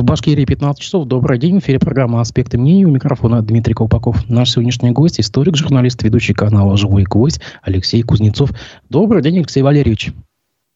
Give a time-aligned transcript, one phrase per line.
[0.00, 1.06] В Башкирии 15 часов.
[1.06, 1.60] Добрый день.
[1.60, 2.86] В эфире программа «Аспекты мнений».
[2.86, 4.30] У микрофона Дмитрий Колпаков.
[4.30, 8.50] Наш сегодняшний гость– историк, журналист, ведущий канала «Живой гвоздь» Алексей Кузнецов.
[8.88, 10.14] Добрый день, Алексей Валерьевич.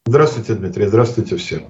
[0.04, 0.88] Здравствуйте, Дмитрий.
[0.88, 1.62] Здравствуйте все.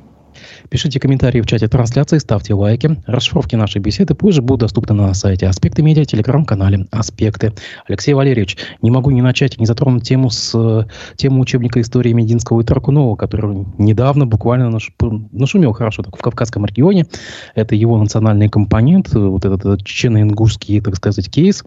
[0.69, 3.03] Пишите комментарии в чате трансляции, ставьте лайки.
[3.07, 7.53] Расшифровки нашей беседы позже будут доступны на сайте Аспекты Медиа, телеграм-канале Аспекты.
[7.89, 12.65] Алексей Валерьевич, не могу не начать, не затронуть тему с тему учебника истории Мединского и
[12.65, 14.93] Таркунова, который недавно буквально наш,
[15.33, 17.07] нашумел хорошо так, в Кавказском регионе.
[17.55, 21.65] Это его национальный компонент, вот этот чечено-ингушский, так сказать, кейс.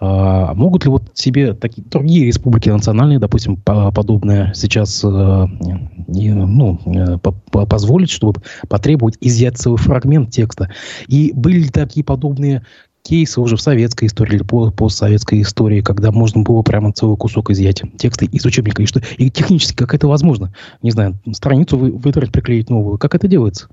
[0.00, 7.18] А могут ли вот себе такие другие республики национальные, допустим, подобное сейчас э, ну, э,
[7.66, 10.70] позволить, чтобы потребовать изъять целый фрагмент текста?
[11.08, 12.64] И были ли такие подобные
[13.02, 17.82] кейсы уже в советской истории или постсоветской истории, когда можно было прямо целый кусок изъять
[17.96, 20.52] текста из учебника, и что и технически как это возможно?
[20.82, 22.98] Не знаю, страницу вы, выдрать, приклеить новую.
[22.98, 23.68] Как это делается?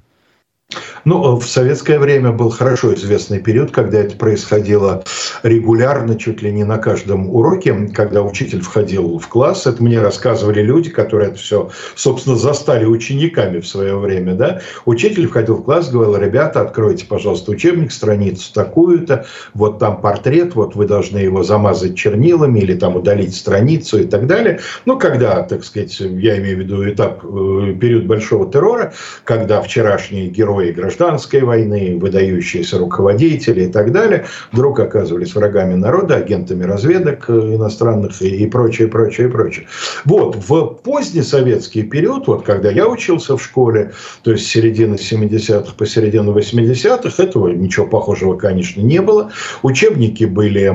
[1.06, 5.04] Ну, в советское время был хорошо известный период, когда это происходило
[5.44, 9.68] регулярно, чуть ли не на каждом уроке, когда учитель входил в класс.
[9.68, 14.34] Это мне рассказывали люди, которые это все, собственно, застали учениками в свое время.
[14.34, 14.62] Да?
[14.86, 20.74] Учитель входил в класс, говорил, ребята, откройте, пожалуйста, учебник, страницу такую-то, вот там портрет, вот
[20.74, 24.60] вы должны его замазать чернилами или там удалить страницу и так далее.
[24.86, 30.30] Ну, когда, так сказать, я имею в виду этап, э, период большого террора, когда вчерашние
[30.56, 37.26] герои граждан гражданской войны, выдающиеся руководители и так далее, вдруг оказывались врагами народа, агентами разведок
[37.30, 39.66] э, иностранных и, и прочее, прочее, прочее.
[40.06, 43.92] Вот, в поздний советский период, вот когда я учился в школе,
[44.24, 49.32] то есть с середины 70-х по середину 80-х, этого ничего похожего, конечно, не было.
[49.64, 50.68] Учебники были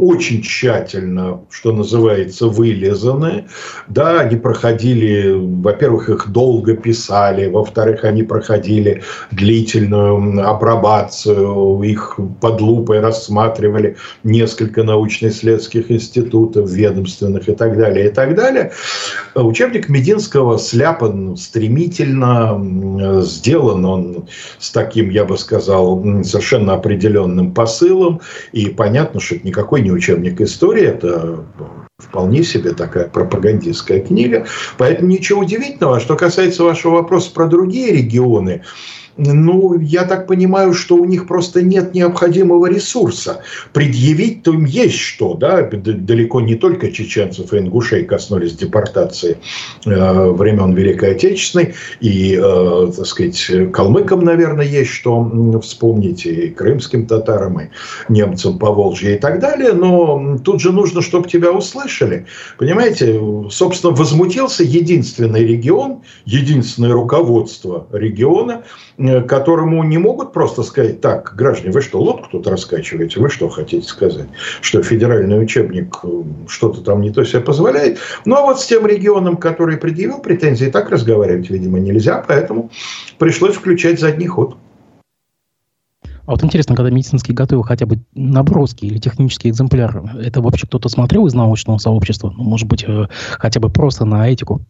[0.00, 3.44] очень тщательно, что называется, вылезаны.
[3.88, 13.00] Да, они проходили, во-первых, их долго писали, во-вторых, они проходили длительную апробацию, их под лупой
[13.00, 18.72] рассматривали несколько научно-исследовательских институтов, ведомственных и так далее, и так далее.
[19.34, 24.28] Учебник Мединского сляпан стремительно, сделан он
[24.58, 28.20] с таким, я бы сказал, совершенно определенным посылом,
[28.52, 31.44] и понятно, что это никакой не учебник истории, это
[31.98, 34.46] вполне себе такая пропагандистская книга.
[34.76, 35.96] Поэтому ничего удивительного.
[35.96, 38.62] А что касается вашего вопроса про другие регионы,
[39.18, 43.42] ну, я так понимаю, что у них просто нет необходимого ресурса.
[43.72, 49.38] Предъявить-то им есть что, да, далеко не только чеченцев и ингушей коснулись депортации
[49.84, 57.06] э, времен Великой Отечественной, и, э, так сказать, калмыкам, наверное, есть что вспомнить, и крымским
[57.06, 57.64] татарам, и
[58.08, 62.26] немцам по Волжье и так далее, но тут же нужно, чтобы тебя услышали.
[62.56, 68.62] Понимаете, собственно, возмутился единственный регион, единственное руководство региона–
[69.28, 73.20] которому не могут просто сказать, так, граждане, вы что, лодку тут раскачиваете?
[73.20, 74.28] Вы что хотите сказать?
[74.60, 77.98] Что федеральный учебник э, что-то там не то себе позволяет?
[78.24, 82.70] Ну, а вот с тем регионом, который предъявил претензии, так разговаривать, видимо, нельзя, поэтому
[83.18, 84.56] пришлось включать задний ход.
[86.02, 90.88] А вот интересно, когда медицинский готовил хотя бы наброски или технический экземпляр, это вообще кто-то
[90.88, 92.34] смотрел из научного сообщества?
[92.36, 93.06] Ну, может быть, э,
[93.38, 94.60] хотя бы просто на этику?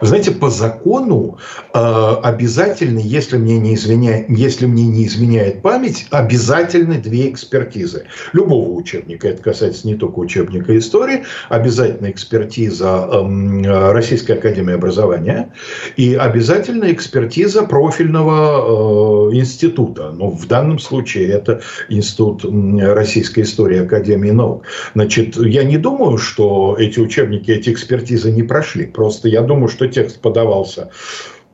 [0.00, 1.38] Вы знаете, по закону
[1.72, 1.78] э,
[2.22, 8.04] обязательно, если мне, не изменяет, если мне не изменяет память, обязательны две экспертизы.
[8.32, 15.52] Любого учебника, это касается не только учебника истории, обязательно экспертиза э, Российской Академии Образования
[15.96, 20.12] и обязательно экспертиза профильного э, института.
[20.12, 24.64] Ну, в данном случае это Институт Российской истории Академии наук.
[24.94, 28.86] Значит, я не думаю, что эти учебники, эти экспертизы не прошли.
[28.86, 30.90] Просто я думаю, что текст подавался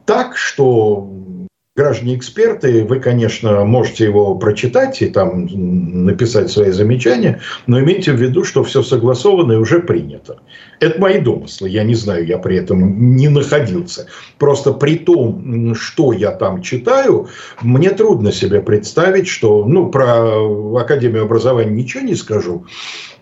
[0.05, 1.09] так, что
[1.75, 5.47] граждане-эксперты, вы, конечно, можете его прочитать и там
[6.05, 10.41] написать свои замечания, но имейте в виду, что все согласовано и уже принято.
[10.81, 14.07] Это мои домыслы, я не знаю, я при этом не находился.
[14.39, 17.29] Просто при том, что я там читаю,
[17.63, 22.67] мне трудно себе представить, что, ну, про Академию образования ничего не скажу,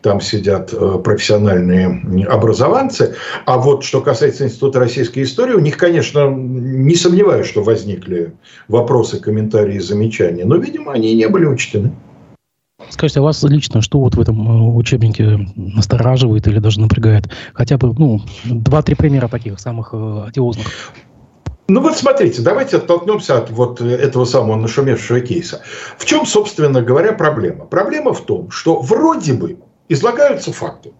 [0.02, 3.14] там сидят э, профессиональные образованцы.
[3.46, 8.32] А вот что касается Института российской истории, у них, конечно, не сомневаюсь, что возникли
[8.68, 11.92] вопросы, комментарии, замечания, но, видимо, они не были учтены.
[12.88, 17.28] Скажите, а вас лично что вот в этом э, учебнике настораживает или даже напрягает?
[17.52, 20.66] Хотя бы, ну, два-три примера таких самых э, одиозных.
[21.68, 25.60] Ну вот смотрите, давайте оттолкнемся от вот этого самого нашумевшего кейса.
[25.98, 27.64] В чем, собственно говоря, проблема?
[27.64, 29.56] Проблема в том, что вроде бы
[29.90, 30.92] излагаются факты.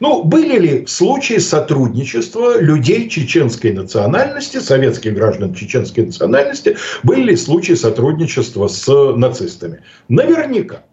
[0.00, 7.72] Ну, были ли случаи сотрудничества людей чеченской национальности, советских граждан чеченской национальности, были ли случаи
[7.72, 8.86] сотрудничества с
[9.16, 9.82] нацистами?
[10.08, 10.84] Наверняка.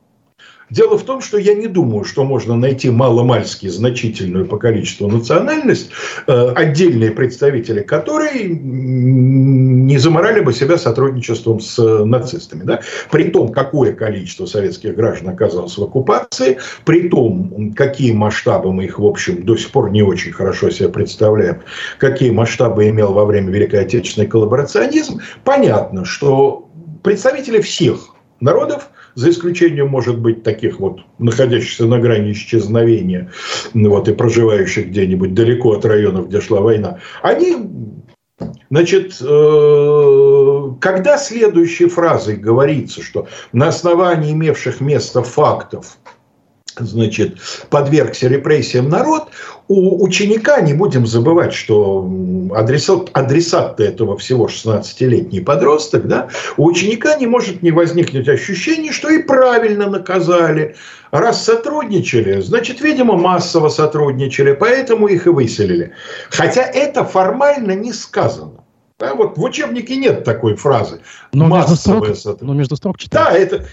[0.70, 5.92] Дело в том, что я не думаю, что можно найти маломальски значительную по количеству национальность,
[6.28, 12.64] э, отдельные представители которой не заморали бы себя сотрудничеством с нацистами.
[12.64, 12.82] Да?
[13.12, 18.98] При том, какое количество советских граждан оказалось в оккупации, при том, какие масштабы мы их,
[18.98, 21.62] в общем, до сих пор не очень хорошо себе представляем,
[22.00, 26.70] какие масштабы имел во время Великой Отечественной коллаборационизм, понятно, что
[27.04, 33.32] представители всех народов за исключением, может быть, таких вот, находящихся на грани исчезновения,
[33.74, 37.56] вот, и проживающих где-нибудь далеко от районов, где шла война, они
[38.70, 45.98] Значит, э, когда следующей фразой говорится, что на основании имевших место фактов
[46.80, 47.38] значит,
[47.70, 49.30] подвергся репрессиям народ,
[49.68, 52.08] у ученика, не будем забывать, что
[52.56, 59.10] адресат, адресат этого всего 16-летний подросток, да, у ученика не может не возникнуть ощущение, что
[59.10, 60.76] и правильно наказали.
[61.12, 65.94] Раз сотрудничали, значит, видимо, массово сотрудничали, поэтому их и выселили.
[66.30, 68.66] Хотя это формально не сказано.
[68.98, 71.02] Да, вот в учебнике нет такой фразы.
[71.34, 72.08] Но между строк,
[72.40, 73.26] но между строк читать.
[73.26, 73.66] Да, это,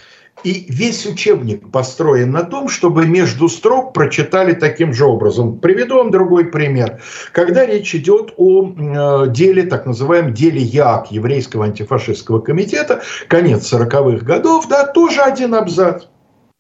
[0.44, 5.58] и весь учебник построен на том, чтобы между строк прочитали таким же образом.
[5.58, 7.00] Приведу вам другой пример.
[7.32, 14.24] Когда речь идет о э, деле, так называемом деле ЯК, Еврейского антифашистского комитета, конец 40-х
[14.24, 16.04] годов, да, тоже один абзац.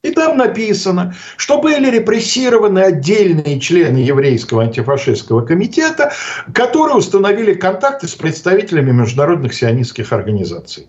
[0.02, 6.12] И там написано, что были репрессированы отдельные члены еврейского антифашистского комитета,
[6.52, 10.88] которые установили контакты с представителями международных сионистских организаций.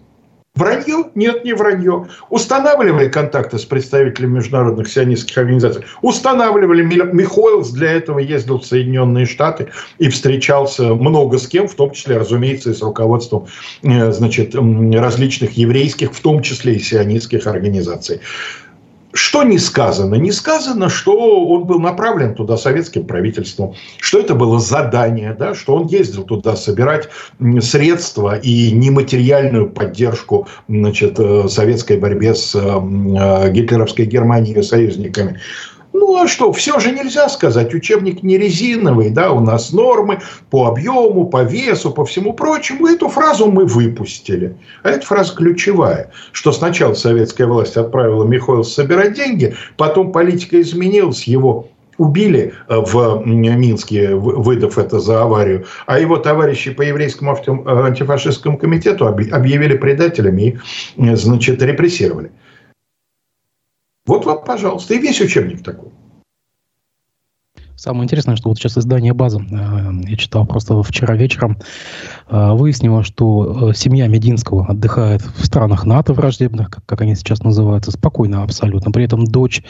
[0.55, 1.05] Вранье?
[1.15, 2.07] Нет, не вранье.
[2.29, 5.83] Устанавливали контакты с представителями международных сионистских организаций.
[6.03, 6.83] Устанавливали.
[6.83, 12.17] Михоэлс для этого ездил в Соединенные Штаты и встречался много с кем, в том числе,
[12.17, 13.47] разумеется, и с руководством
[13.81, 18.21] э, значит, различных еврейских, в том числе и сионистских организаций.
[19.13, 20.15] Что не сказано?
[20.15, 25.75] Не сказано, что он был направлен туда советским правительством, что это было задание, да, что
[25.75, 27.09] он ездил туда собирать
[27.59, 35.39] средства и нематериальную поддержку значит, э, советской борьбе с э, гитлеровской Германией и союзниками.
[35.93, 40.19] Ну а что, все же нельзя сказать, учебник не резиновый, да, у нас нормы
[40.49, 42.87] по объему, по весу, по всему прочему.
[42.87, 44.57] Эту фразу мы выпустили.
[44.81, 51.23] А эта фраза ключевая, что сначала советская власть отправила Михаила собирать деньги, потом политика изменилась,
[51.25, 51.67] его
[51.99, 59.07] убили э, в Минске, выдав это за аварию, а его товарищи по еврейскому антифашистскому комитету
[59.07, 60.59] объявили предателями
[60.95, 62.31] и, значит, репрессировали.
[64.05, 65.89] Вот вам, пожалуйста, и весь учебник такой.
[67.75, 71.57] Самое интересное, что вот сейчас издание «База», э, я читал просто вчера вечером,
[72.29, 77.91] э, выяснило, что э, семья Мединского отдыхает в странах НАТО враждебных, как, они сейчас называются,
[77.91, 78.91] спокойно абсолютно.
[78.91, 79.63] При этом дочь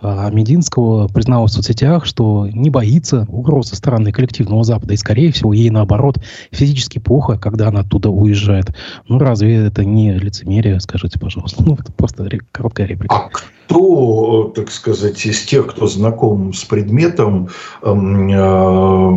[0.00, 4.94] Мединского призналась в соцсетях, что не боится угрозы стороны коллективного Запада.
[4.94, 6.18] И, скорее всего, ей, наоборот,
[6.52, 8.74] физически плохо, когда она оттуда уезжает.
[9.08, 11.62] Ну, разве это не лицемерие, скажите, пожалуйста?
[11.68, 13.30] Ну, это просто короткая реплика.
[13.68, 17.50] Кто, так сказать, из тех, кто знаком с предметом,
[17.82, 19.10] эм, э,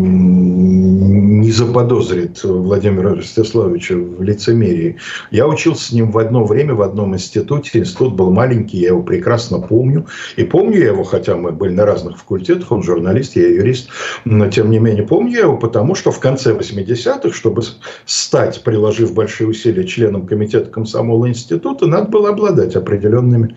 [1.42, 4.98] не заподозрит Владимира Ростиславовича в лицемерии.
[5.32, 7.80] Я учился с ним в одно время в одном институте.
[7.80, 10.06] Институт был маленький, я его прекрасно помню.
[10.36, 13.88] И помню я его, хотя мы были на разных факультетах, он журналист, я юрист,
[14.26, 17.62] но тем не менее помню я его, потому что в конце 80-х, чтобы
[18.06, 23.56] стать, приложив большие усилия, членом комитета комсомола института, надо было обладать определенными,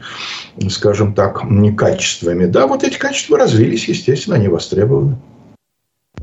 [0.84, 2.44] скажем так, качествами.
[2.44, 5.16] Да, вот эти качества развились, естественно, они востребованы.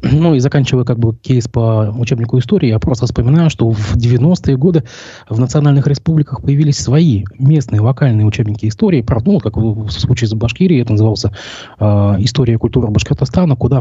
[0.03, 4.57] Ну и заканчивая как бы кейс по учебнику истории, я просто вспоминаю, что в 90-е
[4.57, 4.83] годы
[5.29, 9.01] в национальных республиках появились свои местные локальные учебники истории.
[9.01, 11.33] Правда, ну, как в случае с Башкирией, это назывался
[11.79, 11.85] э,
[12.19, 13.79] «История и культура Башкортостана», куда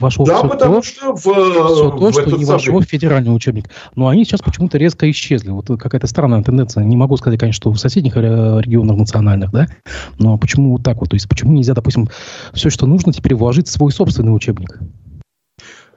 [0.00, 3.34] вошло да, все потому то, что, в, все то в что не вошло в федеральный
[3.34, 3.70] учебник.
[3.94, 5.50] Но они сейчас почему-то резко исчезли.
[5.50, 6.84] Вот какая-то странная тенденция.
[6.84, 9.66] Не могу сказать, конечно, что в соседних э, регионах национальных, да,
[10.18, 11.10] но почему вот так вот?
[11.10, 12.08] То есть почему нельзя, допустим,
[12.52, 14.80] все, что нужно, теперь вложить в свой собственный учебник?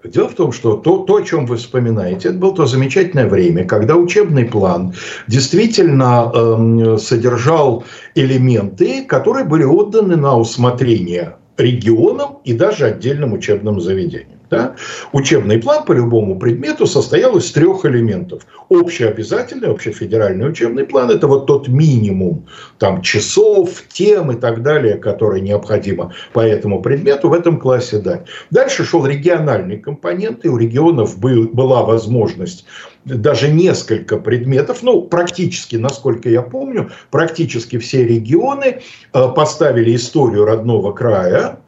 [0.07, 3.65] Дело в том, что то, то, о чем вы вспоминаете, это было то замечательное время,
[3.65, 4.93] когда учебный план
[5.27, 7.83] действительно э, содержал
[8.15, 14.39] элементы, которые были отданы на усмотрение регионам и даже отдельным учебным заведениям.
[14.55, 14.75] Да?
[15.11, 18.43] Учебный план по любому предмету состоял из трех элементов.
[18.69, 22.45] Общеобязательный, общефедеральный учебный план– это вот тот минимум
[22.79, 28.25] там, часов, тем и так далее, которые необходимо по этому предмету в этом классе дать.
[28.51, 32.65] Дальше шел региональный компонент, и у регионов был, была возможность
[33.05, 38.81] даже несколько предметов, ну, практически, насколько я помню, практически все регионы
[39.13, 41.59] э, поставили историю родного края,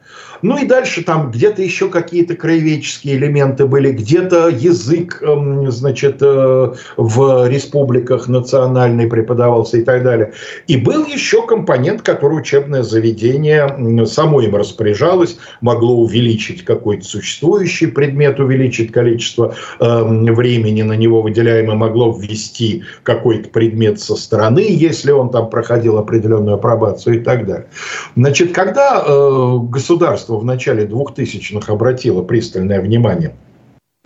[0.41, 6.73] ну и дальше там где-то еще какие-то краеведческие элементы были, где-то язык, эм, значит, э,
[6.97, 10.33] в республиках национальный преподавался и так далее.
[10.67, 18.39] И был еще компонент, который учебное заведение само им распоряжалось, могло увеличить какой-то существующий предмет,
[18.39, 25.29] увеличить количество эм, времени на него выделяемое, могло ввести какой-то предмет со стороны, если он
[25.29, 27.67] там проходил определенную апробацию и так далее.
[28.15, 33.35] Значит, когда э, государство государство в начале 2000-х обратило пристальное внимание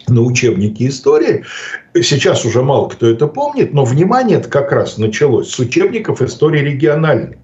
[0.07, 1.43] на учебники истории.
[1.93, 6.61] Сейчас уже мало кто это помнит, но внимание это как раз началось с учебников истории
[6.61, 7.37] региональной.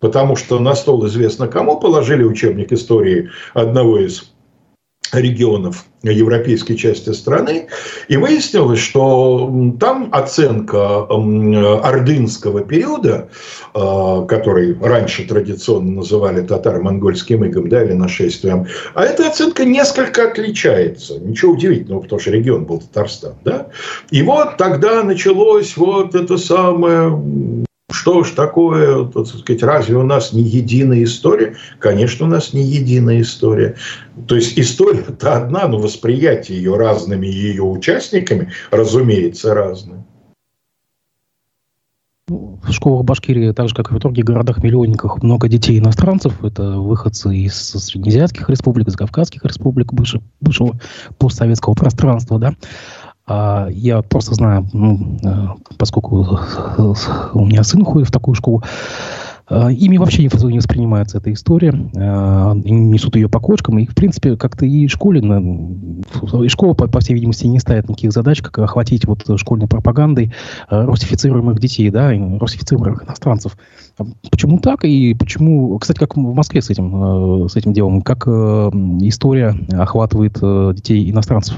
[0.00, 4.33] Потому что на стол известно кому положили учебник истории одного из
[5.12, 7.68] регионов европейской части страны,
[8.08, 13.28] и выяснилось, что там оценка ордынского периода,
[13.72, 21.18] а, который раньше традиционно называли татаро-монгольским игом да, или нашествием, а эта оценка несколько отличается.
[21.18, 23.34] Ничего удивительного, потому что регион был Татарстан.
[23.44, 23.68] Да?
[24.10, 30.32] И вот тогда началось вот это самое что ж такое, так сказать, разве у нас
[30.32, 31.56] не единая история?
[31.78, 33.76] Конечно, у нас не единая история.
[34.26, 40.04] То есть история-то одна, но восприятие ее разными ее участниками, разумеется, разное.
[42.26, 46.42] В школах Башкирии, так же, как и в других городах-миллионниках, много детей иностранцев.
[46.42, 50.80] Это выходцы из среднеазиатских республик, из кавказских республик, бывшего, бывшего
[51.18, 52.38] постсоветского пространства.
[52.38, 52.54] Да?
[53.26, 55.46] А я просто знаю, ну, э,
[55.78, 56.26] поскольку
[57.32, 58.62] у меня сын ходит в такую школу,
[59.48, 64.36] э, ими вообще не воспринимается эта история, э, несут ее по кочкам, и, в принципе,
[64.36, 69.06] как-то и школе, и школа, по, по всей видимости, не ставит никаких задач, как охватить
[69.06, 70.34] вот школьной пропагандой
[70.68, 73.56] русифицируемых детей, да, русифицируемых иностранцев.
[74.30, 79.56] Почему так, и почему, кстати, как в Москве с этим, с этим делом, как история
[79.72, 80.34] охватывает
[80.74, 81.56] детей иностранцев?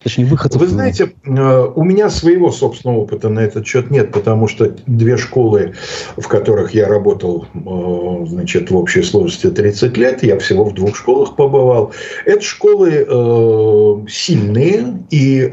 [0.00, 0.60] Точнее, выходцев.
[0.60, 5.16] Вы знаете, э, у меня своего собственного опыта на этот счет нет, потому что две
[5.16, 5.74] школы,
[6.16, 10.94] в которых я работал, э, значит, в общей сложности 30 лет, я всего в двух
[10.94, 11.92] школах побывал.
[12.26, 15.50] Это школы э, сильные, и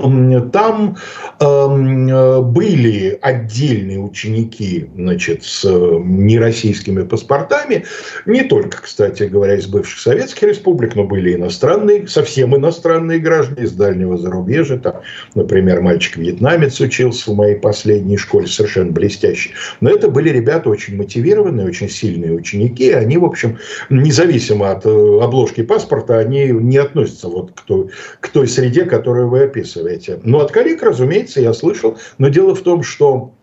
[0.51, 0.97] там
[1.39, 7.85] были отдельные ученики, значит, с нероссийскими паспортами,
[8.25, 13.73] не только, кстати говоря, из бывших советских республик, но были иностранные, совсем иностранные граждане из
[13.73, 14.77] дальнего зарубежья зарубежье.
[14.77, 15.01] Там,
[15.33, 19.51] например, мальчик-вьетнамец учился в моей последней школе, совершенно блестящий.
[19.81, 22.91] Но это были ребята очень мотивированные, очень сильные ученики.
[22.91, 23.57] Они, в общем,
[23.89, 27.89] независимо от э, обложки паспорта, они не относятся вот к той,
[28.19, 30.19] к той среде, которую вы описываете.
[30.23, 31.97] Но от коллег, разумеется, я слышал.
[32.17, 33.33] Но дело в том, что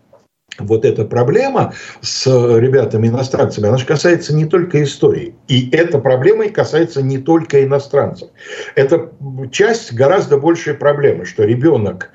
[0.59, 5.35] вот эта проблема с ребятами иностранцами, она же касается не только истории.
[5.47, 8.29] И эта проблема касается не только иностранцев.
[8.75, 9.11] Это
[9.51, 12.11] часть гораздо большей проблемы, что ребенок,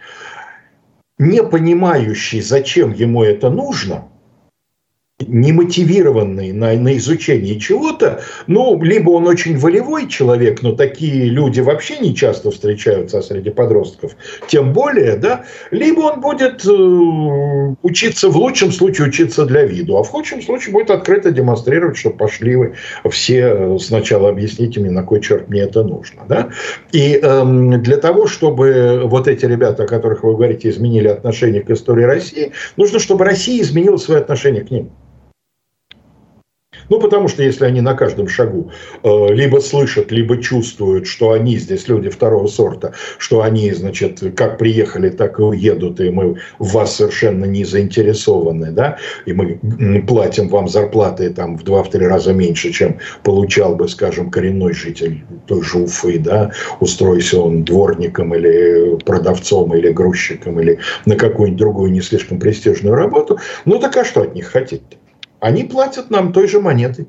[1.18, 4.08] не понимающий, зачем ему это нужно–
[5.26, 11.60] не мотивированный на, на изучение чего-то, ну, либо он очень волевой человек, но такие люди
[11.60, 14.12] вообще не часто встречаются среди подростков,
[14.46, 20.04] тем более, да, либо он будет э, учиться, в лучшем случае учиться для виду, а
[20.04, 22.74] в худшем случае будет открыто демонстрировать, что пошли вы
[23.10, 26.50] все э, сначала объясните мне, на кой черт мне это нужно, да,
[26.92, 27.44] и э,
[27.78, 32.52] для того, чтобы вот эти ребята, о которых вы говорите, изменили отношение к истории России,
[32.76, 34.90] нужно, чтобы Россия изменила свое отношение к ним.
[36.88, 38.70] Ну, потому что если они на каждом шагу
[39.02, 44.58] э, либо слышат, либо чувствуют, что они здесь люди второго сорта, что они, значит, как
[44.58, 49.58] приехали, так и уедут, и мы в вас совершенно не заинтересованы, да, и мы
[50.06, 55.62] платим вам зарплаты там в два-три раза меньше, чем получал бы, скажем, коренной житель той
[55.62, 62.00] же Уфы, да, устроился он дворником или продавцом, или грузчиком, или на какую-нибудь другую не
[62.00, 64.96] слишком престижную работу, ну так а что от них хотеть-то?
[65.40, 67.08] Они платят нам той же монетой.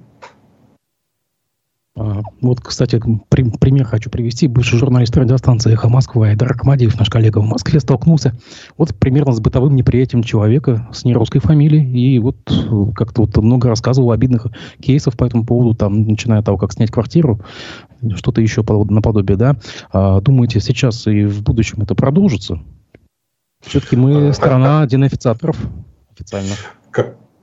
[2.41, 4.48] Вот, кстати, при, пример хочу привести.
[4.48, 8.33] Бывший журналист радиостанции «Эхо Москва» Айдар Ахмадиев, наш коллега в Москве, столкнулся
[8.77, 12.15] вот примерно с бытовым неприятием человека с нерусской фамилией.
[12.15, 12.38] И вот
[12.95, 14.48] как-то вот много рассказывал обидных
[14.81, 17.41] кейсов по этому поводу, там, начиная от того, как снять квартиру,
[18.15, 19.57] что-то еще наподобие, да.
[19.91, 22.62] А, думаете, сейчас и в будущем это продолжится?
[23.62, 25.57] Все-таки мы страна денефицаторов
[26.13, 26.53] официально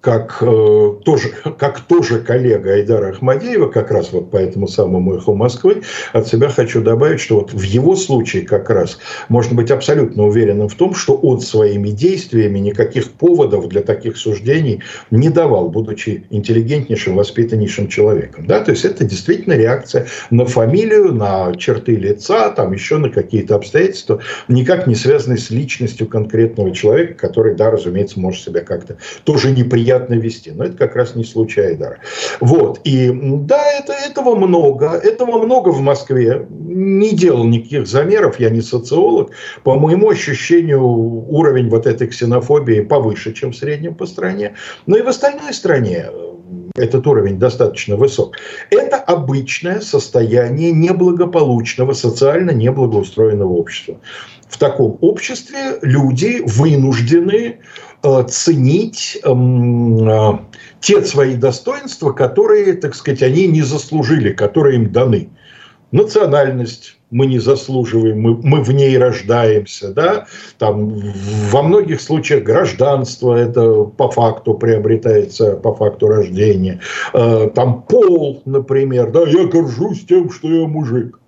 [0.07, 5.35] как, э, тоже, как тоже коллега Айдара Ахмадеева, как раз вот по этому самому «Эху
[5.35, 5.83] Москвы»,
[6.13, 8.99] от себя хочу добавить, что вот в его случае как раз
[9.29, 14.81] можно быть абсолютно уверенным в том, что он своими действиями никаких поводов для таких суждений
[15.11, 18.47] не давал, будучи интеллигентнейшим, воспитаннейшим человеком.
[18.47, 18.61] Да?
[18.61, 24.21] То есть это действительно реакция на фамилию, на черты лица, там еще на какие-то обстоятельства,
[24.47, 29.96] никак не связанные с личностью конкретного человека, который, да, разумеется, может себя как-то тоже неприятно
[29.97, 30.53] приятно вести.
[30.53, 31.99] Но это как раз не случай Айдара.
[32.41, 32.81] Вот.
[32.85, 34.91] И да, это, этого много.
[34.91, 36.47] Этого много в Москве.
[36.51, 39.31] Не делал никаких замеров, я не социолог.
[39.65, 44.55] По моему ощущению, уровень вот этой ксенофобии повыше, чем в среднем по стране.
[44.87, 46.07] Но и в остальной стране
[46.75, 48.37] этот уровень достаточно высок.
[48.71, 54.01] Это обычное состояние неблагополучного, социально неблагоустроенного общества.
[54.49, 57.59] В таком обществе люди вынуждены
[58.07, 60.39] Э, ценить эм, э,
[60.81, 65.31] те свои достоинства, которые, так сказать, они не заслужили, которые им даны.
[65.93, 70.27] Национальность мы не заслуживаем, мы, мы в ней рождаемся, да,
[70.59, 70.93] там
[71.51, 76.81] во многих случаях гражданство это по факту приобретается, по факту рождения,
[77.13, 81.21] э, там пол, например, да, я горжусь тем, что я мужик,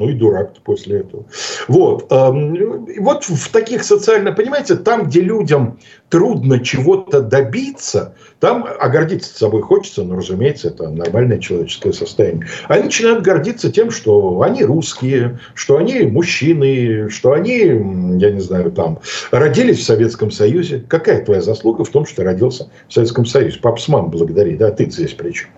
[0.00, 1.24] ну и дурак после этого.
[1.68, 2.06] Вот.
[2.10, 5.78] Вот в таких социально, понимаете, там, где людям
[6.08, 12.46] трудно чего-то добиться, там, а гордиться собой хочется, но, разумеется, это нормальное человеческое состояние.
[12.68, 18.72] Они начинают гордиться тем, что они русские, что они мужчины, что они, я не знаю,
[18.72, 18.98] там,
[19.30, 20.82] родились в Советском Союзе.
[20.88, 23.58] Какая твоя заслуга в том, что ты родился в Советском Союзе?
[23.60, 25.50] Пап с мамой благодари, да, ты здесь при чем?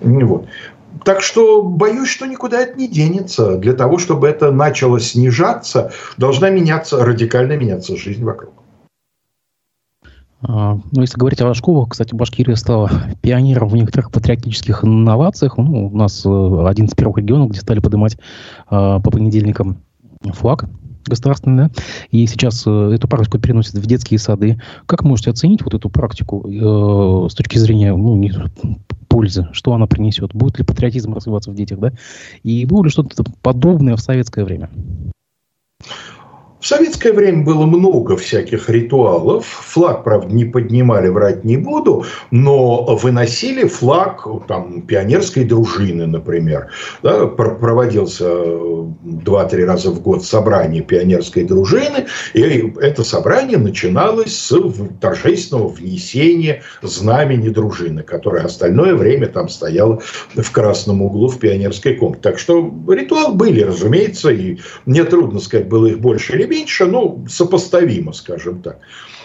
[0.00, 0.46] Вот.
[1.04, 3.56] Так что боюсь, что никуда это не денется.
[3.56, 8.52] Для того, чтобы это начало снижаться, должна меняться, радикально меняться жизнь вокруг.
[10.44, 12.90] А, ну, если говорить о школах, кстати, Башкирия стала
[13.20, 15.56] пионером в некоторых патриотических инновациях.
[15.56, 18.16] Ну, у нас э, один из первых регионов, где стали поднимать
[18.68, 19.82] а, по понедельникам
[20.24, 20.64] флаг
[21.04, 21.70] государственный, да?
[22.10, 24.60] и сейчас э, эту практику переносят в детские сады.
[24.86, 28.32] Как можете оценить вот эту практику э, с точки зрения ну, не,
[29.12, 30.32] пользы, что она принесет?
[30.32, 31.92] Будет ли патриотизм развиваться в детях, да?
[32.42, 34.70] И было ли что-то подобное в советское время?
[36.62, 39.44] В советское время было много всяких ритуалов.
[39.46, 46.68] Флаг, правда, не поднимали, врать не буду, но выносили флаг там, пионерской дружины, например.
[47.02, 48.28] Да, проводился
[49.02, 54.56] два-три раза в год собрание пионерской дружины, и это собрание начиналось с
[55.00, 60.00] торжественного внесения знамени дружины, которая остальное время там стояла
[60.36, 62.22] в красном углу в пионерской комнате.
[62.22, 67.24] Так что ритуалы были, разумеется, и мне трудно сказать, было их больше или меньше, ну,
[67.28, 68.78] сопоставимо, скажем так.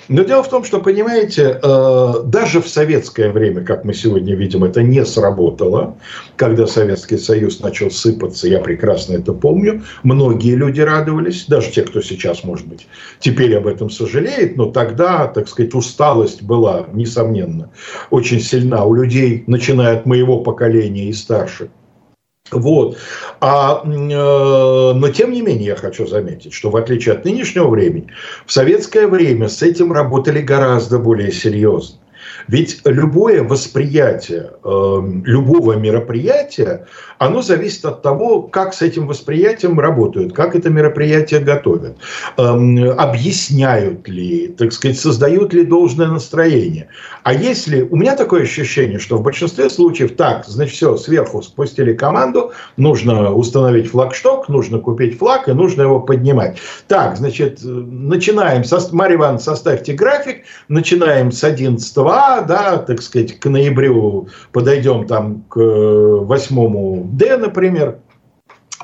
[0.10, 4.63] Но дело в том, что, понимаете, э, даже в советское время, как мы сегодня видим,
[4.63, 5.98] это не сработало.
[6.38, 12.02] Когда Советский Союз начал сыпаться, я прекрасно это помню, многие люди радовались, даже те, кто
[12.02, 12.88] сейчас, может быть,
[13.20, 17.70] теперь об этом сожалеет, но тогда, так сказать, усталость была, несомненно,
[18.10, 21.70] очень сильна у людей, начиная от моего поколения и старше.
[22.52, 22.98] Вот.
[23.40, 28.08] А, э, но тем не менее я хочу заметить, что в отличие от нынешнего времени,
[28.46, 31.98] в советское время с этим работали гораздо более серьезно.
[32.48, 40.34] Ведь любое восприятие э, любого мероприятия, оно зависит от того, как с этим восприятием работают,
[40.34, 41.98] как это мероприятие готовят,
[42.38, 46.88] э, объясняют ли, так сказать, создают ли должное настроение.
[47.24, 47.82] А если...
[47.82, 53.34] У меня такое ощущение, что в большинстве случаев так, значит, все, сверху спустили команду, нужно
[53.34, 56.58] установить флагшток, нужно купить флаг и нужно его поднимать.
[56.88, 58.78] Так, значит, начинаем, со...
[58.96, 65.43] Марья Ивановна, составьте график, начинаем с 11 А, да, так сказать, к ноябрю подойдем там
[65.50, 68.00] к 8 Д, например,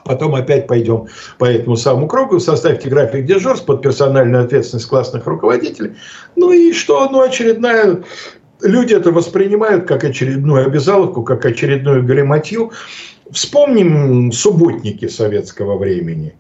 [0.06, 5.94] Потом опять пойдем по этому самому кругу, составьте график дежурств под персональную ответственность классных руководителей.
[6.36, 7.10] Ну и что?
[7.10, 8.04] Ну, очередная...
[8.62, 12.72] Люди это воспринимают как очередную обязаловку, как очередную галиматью.
[13.30, 16.36] Вспомним субботники советского времени.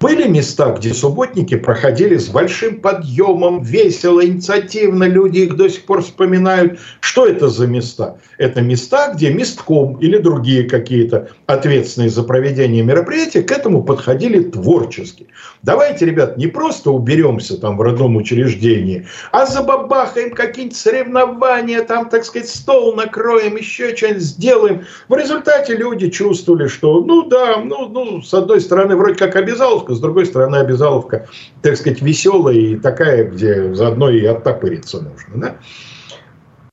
[0.00, 6.02] Были места, где субботники проходили с большим подъемом, весело, инициативно, люди их до сих пор
[6.02, 6.80] вспоминают.
[6.98, 8.18] Что это за места?
[8.36, 15.28] Это места, где местком или другие какие-то ответственные за проведение мероприятия к этому подходили творчески.
[15.62, 22.24] Давайте, ребят, не просто уберемся там в родном учреждении, а забабахаем какие-нибудь соревнования, там, так
[22.24, 24.84] сказать, стол накроем, еще что-нибудь сделаем.
[25.08, 29.36] В результате люди чувствовали, что, ну да, ну, ну с одной стороны, вроде как
[29.84, 31.26] обязаловка, с другой стороны, обязаловка,
[31.62, 35.34] так сказать, веселая и такая, где заодно и оттопыриться нужно.
[35.36, 35.56] Да?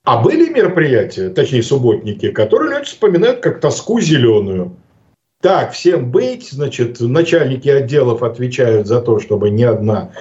[0.03, 4.75] А были мероприятия, такие субботники, которые люди вспоминают как тоску зеленую.
[5.41, 10.11] Так, всем быть, значит, начальники отделов отвечают за то, чтобы ни одна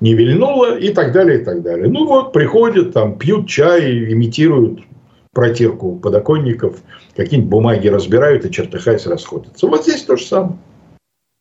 [0.00, 1.88] не вильнула и так далее, и так далее.
[1.88, 4.80] Ну вот, приходят, там, пьют чай, имитируют
[5.32, 6.76] протирку подоконников,
[7.14, 9.66] какие-нибудь бумаги разбирают и чертыхаясь расходятся.
[9.66, 10.58] Вот здесь то же самое.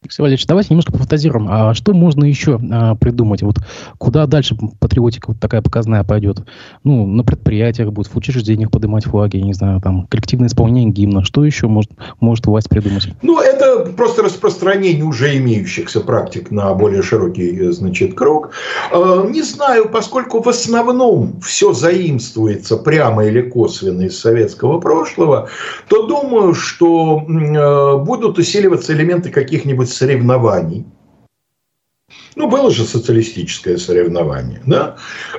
[0.09, 1.47] Алексей Валерьевич, давайте немножко пофантазируем.
[1.51, 3.43] А что можно еще а, придумать?
[3.43, 3.57] Вот
[3.99, 6.39] куда дальше патриотика вот такая показная пойдет?
[6.83, 11.23] Ну, на предприятиях будет, в учреждениях поднимать флаги, не знаю, там, коллективное исполнение гимна.
[11.23, 13.09] Что еще может, может власть придумать?
[13.21, 18.49] Ну, это просто распространение уже имеющихся практик на более широкий, значит, круг.
[18.91, 25.49] А, не знаю, поскольку в основном все заимствуется прямо или косвенно из советского прошлого,
[25.87, 30.85] то думаю, что а, будут усиливаться элементы каких-нибудь соревнований.
[32.35, 34.95] Ну, было же социалистическое соревнование, да?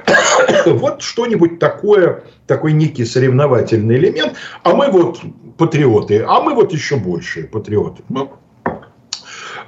[0.67, 5.21] Вот что-нибудь такое, такой некий соревновательный элемент, а мы вот
[5.57, 8.03] патриоты, а мы вот еще большие патриоты.
[8.09, 8.33] Ну,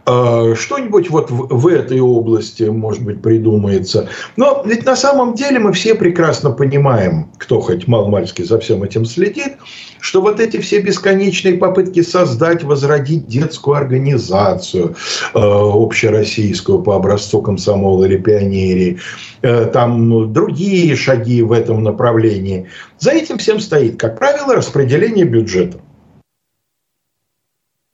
[0.05, 4.09] что-нибудь вот в, в этой области, может быть, придумается.
[4.37, 9.05] Но ведь на самом деле мы все прекрасно понимаем, кто хоть маломальски за всем этим
[9.05, 9.55] следит,
[10.01, 14.97] что вот эти все бесконечные попытки создать, возродить детскую организацию
[15.35, 18.99] э, общероссийскую по образцу комсомола или пионерии,
[19.43, 22.67] э, там другие шаги в этом направлении,
[22.99, 25.79] за этим всем стоит, как правило, распределение бюджета.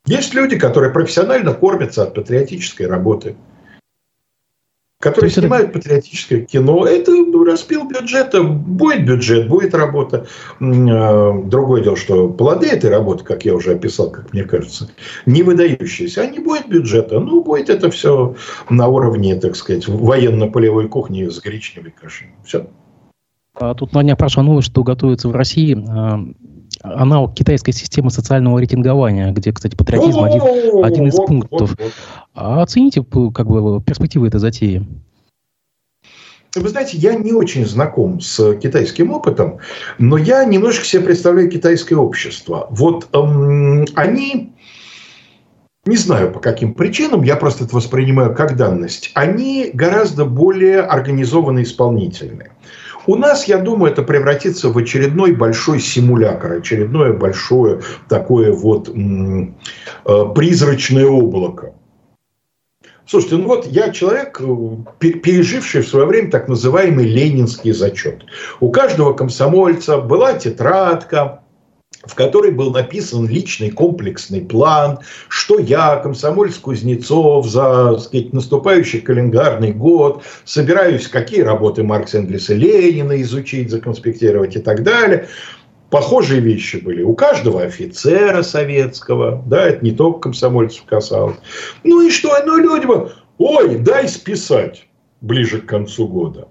[0.09, 3.37] Есть люди, которые профессионально кормятся от патриотической работы,
[5.01, 6.87] которые снимают патриотическое кино.
[6.87, 7.13] Это
[7.45, 8.43] распил бюджета.
[8.43, 10.27] Будет бюджет, будет работа.
[10.61, 14.91] А, другое дело, что плоды этой работы, как я уже описал, как мне кажется,
[15.27, 16.23] не выдающиеся.
[16.23, 17.21] А не будет бюджета.
[17.21, 18.35] Ну, будет это все
[18.71, 22.29] на уровне, так сказать, военно-полевой кухни с гречневой кашей.
[22.47, 22.67] Все.
[23.61, 26.21] А тут на днях прошла новость, что готовится в России а,
[26.83, 31.77] аналог китайской системы социального рейтингования, где, кстати, патриотизм один, один из пунктов.
[32.35, 34.87] А оцените как бы, перспективы этой затеи?
[36.55, 39.59] Вы знаете, я не очень знаком с китайским опытом,
[39.99, 42.69] но я немножко себе представляю китайское общество.
[42.71, 44.55] Вот эм, они,
[45.85, 51.63] не знаю по каким причинам, я просто это воспринимаю как данность, они гораздо более организованно
[51.63, 52.53] исполнительные.
[53.09, 60.25] У нас, я думаю, это превратится в очередной большой симулятор, очередное большое такое вот э,
[60.35, 61.73] призрачное облако.
[63.07, 68.27] Слушайте, ну вот я человек, э, переживший в свое время так называемый ленинский зачет.
[68.61, 71.41] У каждого комсомольца была тетрадка,
[72.09, 79.73] в которой был написан личный комплексный план, что я, комсомольц Кузнецов, за сказать, наступающий календарный
[79.73, 85.29] год собираюсь, какие работы Маркса, Энгельса, Ленина изучить, законспектировать и так далее.
[85.91, 91.39] Похожие вещи были у каждого офицера советского, да, это не только комсомольцев касалось.
[91.83, 92.87] Ну и что, ну люди,
[93.39, 94.87] ой, дай списать
[95.21, 96.49] ближе к концу года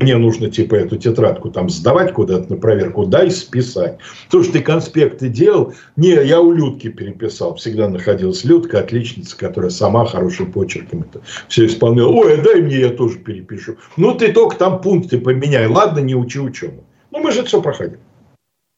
[0.00, 3.98] мне нужно типа эту тетрадку там сдавать куда-то на проверку, дай списать.
[4.30, 7.54] То, что ты конспекты делал, не, я у Людки переписал.
[7.56, 12.10] Всегда находилась Людка, отличница, которая сама хорошим почерком это все исполняла.
[12.10, 13.76] Ой, а дай мне, я тоже перепишу.
[13.96, 15.66] Ну, ты только там пункты поменяй.
[15.66, 16.84] Ладно, не учи учебу.
[17.10, 17.98] Ну, мы же это все проходим.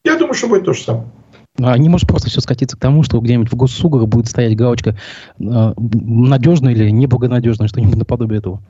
[0.04, 1.08] Я думаю, что будет то же самое.
[1.60, 4.96] А не может просто все скатиться к тому, что где-нибудь в госуслугах будет стоять галочка
[5.40, 8.62] э, надежно или неблагонадежно, что-нибудь наподобие этого.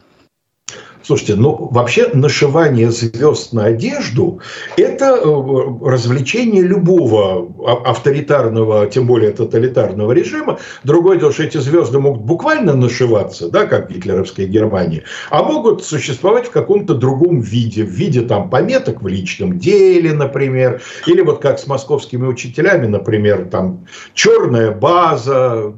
[1.09, 4.43] Слушайте, ну вообще нашивание звезд на одежду–
[4.77, 7.49] это э, развлечение любого
[7.87, 10.59] авторитарного, тем более тоталитарного режима.
[10.85, 16.49] Другое дело, что эти звезды могут буквально нашиваться, да, как гитлеровская Германия, а могут существовать
[16.49, 21.59] в каком-то другом виде, в виде там пометок в личном деле, например, или вот как
[21.59, 25.73] с московскими учителями, например, там черная база,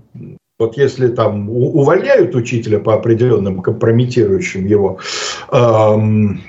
[0.60, 4.98] вот если там увольняют учителя по определенным компрометирующим его
[5.50, 6.42] эм,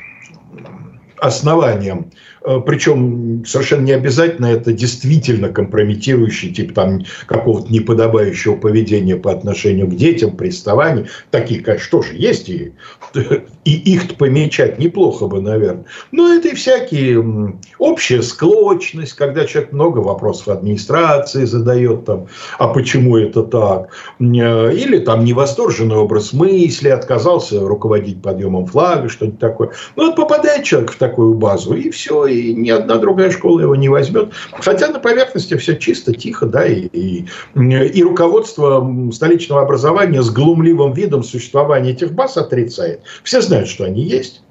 [1.18, 2.12] основанием.
[2.44, 9.88] Э, Причем совершенно не обязательно это действительно компрометирующий, тип там какого-то неподобающего поведения по отношению
[9.88, 11.06] к детям, приставаний.
[11.30, 12.74] Такие, конечно, тоже есть, и,
[13.66, 15.86] и их помечать неплохо бы, наверное.
[16.12, 22.28] Но это и всякие общая склочность, когда человек много вопросов администрации задает, там,
[22.58, 23.90] а почему это так?
[24.20, 29.72] Э, или там невосторженный образ мысли, отказался руководить подъемом флага, что-нибудь такое.
[29.96, 33.76] Ну, вот попадает человек в такую базу, и все, и ни одна другая школа его
[33.76, 34.32] не возьмет.
[34.54, 40.94] Хотя на поверхности все чисто, тихо, да, и, и, и руководство столичного образования с глумливым
[40.94, 43.02] видом существования этих баз отрицает.
[43.24, 44.42] Все знают, что они есть.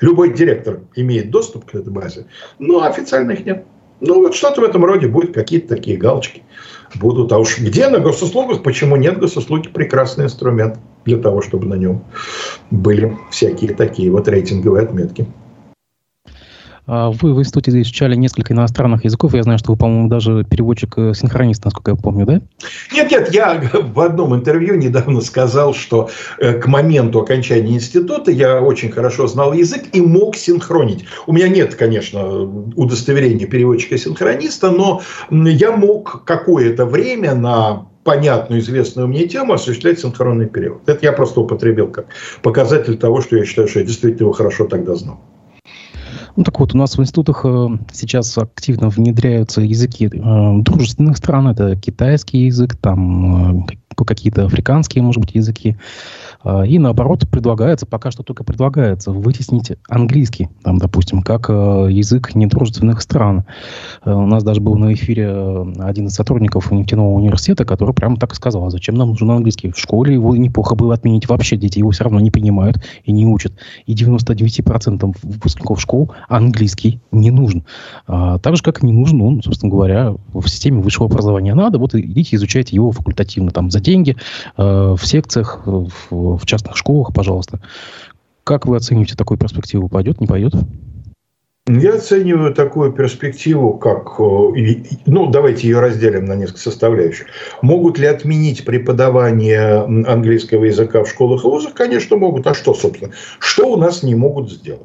[0.00, 2.26] Любой директор имеет доступ к этой базе,
[2.58, 3.64] но официально их нет.
[4.00, 6.42] Ну, вот что-то в этом роде будет, какие-то такие галочки
[6.96, 7.32] будут.
[7.32, 12.04] А уж где на госуслугах, почему нет госуслуги, прекрасный инструмент для того, чтобы на нем
[12.70, 15.26] были всякие такие вот рейтинговые отметки.
[16.86, 19.34] А вы в институте изучали несколько иностранных языков.
[19.34, 22.40] Я знаю, что вы, по-моему, даже переводчик-синхронист, э, насколько я помню, да?
[22.92, 28.60] Нет, нет, я в одном интервью недавно сказал, что э, к моменту окончания института я
[28.60, 31.04] очень хорошо знал язык и мог синхронить.
[31.26, 32.42] У меня нет, конечно,
[32.76, 40.88] удостоверения переводчика-синхрониста, но я мог какое-то время на понятную, известную мне тему осуществлять синхронный перевод.
[40.88, 42.06] Это я просто употребил как
[42.42, 45.20] показатель того, что я считаю, что я действительно его хорошо тогда знал.
[46.36, 51.48] Ну так вот, у нас в институтах э, сейчас активно внедряются языки э, дружественных стран.
[51.48, 53.66] Это китайский язык, там э,
[54.04, 55.78] какие-то африканские, может быть, языки.
[56.46, 62.36] А, и наоборот, предлагается, пока что только предлагается, вытеснить английский, там, допустим, как э, язык
[62.36, 63.44] недружественных стран.
[64.04, 68.16] Э, у нас даже был на эфире э, один из сотрудников нефтяного университета, который прямо
[68.16, 69.72] так и сказал, «А зачем нам нужен английский.
[69.72, 73.26] В школе его неплохо было отменить вообще, дети его все равно не понимают и не
[73.26, 73.52] учат.
[73.86, 77.64] И 99% выпускников школ английский не нужен.
[78.06, 81.54] А, так же, как и не нужен он, собственно говоря, в системе высшего образования.
[81.54, 84.16] Надо, вот идите изучайте его факультативно, там, за деньги,
[84.56, 87.60] в секциях, в в частных школах, пожалуйста.
[88.44, 89.88] Как вы оцениваете такую перспективу?
[89.88, 90.54] Пойдет, не пойдет?
[91.68, 97.26] Я оцениваю такую перспективу, как, э, ну, давайте ее разделим на несколько составляющих.
[97.60, 101.74] Могут ли отменить преподавание английского языка в школах и вузах?
[101.74, 102.46] Конечно, могут.
[102.46, 103.10] А что, собственно?
[103.40, 104.82] Что у нас не могут сделать?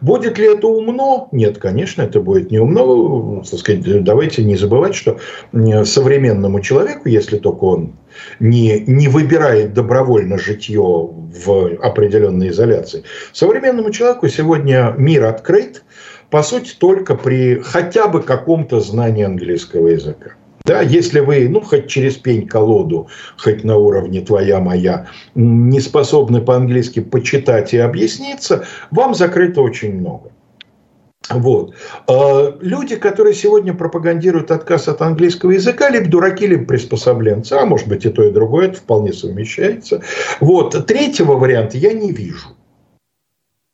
[0.00, 1.28] Будет ли это умно?
[1.32, 3.42] Нет, конечно, это будет не умно.
[3.50, 5.18] Так сказать, давайте не забывать, что
[5.52, 7.92] современному человеку, если только он
[8.40, 15.84] не, не выбирает добровольно житье в определенной изоляции, современному человеку сегодня мир открыт,
[16.30, 20.32] по сути, только при хотя бы каком-то знании английского языка.
[20.64, 27.00] Да, если вы, ну, хоть через пень-колоду, хоть на уровне твоя моя, не способны по-английски
[27.00, 30.31] почитать и объясниться, вам закрыто очень много.
[31.30, 31.74] Вот.
[32.08, 37.88] А люди, которые сегодня пропагандируют отказ от английского языка, либо дураки, либо приспособленцы, а может
[37.88, 40.02] быть и то, и другое, это вполне совмещается.
[40.40, 40.86] Вот.
[40.86, 42.48] Третьего варианта я не вижу.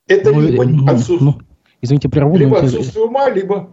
[0.07, 1.21] Это ну, либо ну, отсутствие...
[1.21, 1.39] Ну
[1.81, 2.37] Извините, прерву.
[2.37, 3.71] Либо отсутствие ума, либо...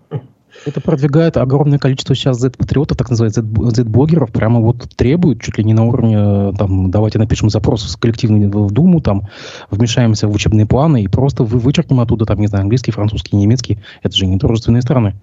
[0.66, 5.74] Это продвигает огромное количество сейчас Z-патриотов, так называемых Z-блогеров, прямо вот требуют чуть ли не
[5.74, 9.28] на уровне, там, давайте напишем запрос коллективный в Думу, там,
[9.70, 13.80] вмешаемся в учебные планы и просто вы вычеркнем оттуда, там, не знаю, английский, французский, немецкий.
[14.02, 15.16] Это же не дружественные страны.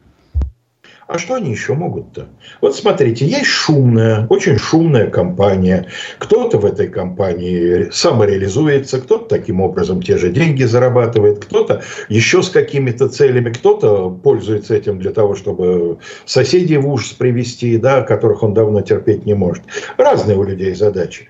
[1.12, 2.28] А что они еще могут-то?
[2.62, 5.88] Вот смотрите, есть шумная, очень шумная компания.
[6.18, 12.48] Кто-то в этой компании самореализуется, кто-то таким образом те же деньги зарабатывает, кто-то еще с
[12.48, 18.54] какими-то целями, кто-то пользуется этим для того, чтобы соседей в ужас привести, да, которых он
[18.54, 19.64] давно терпеть не может.
[19.98, 21.28] Разные у людей задачи.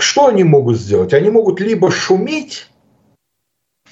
[0.00, 1.14] Что они могут сделать?
[1.14, 2.68] Они могут либо шуметь,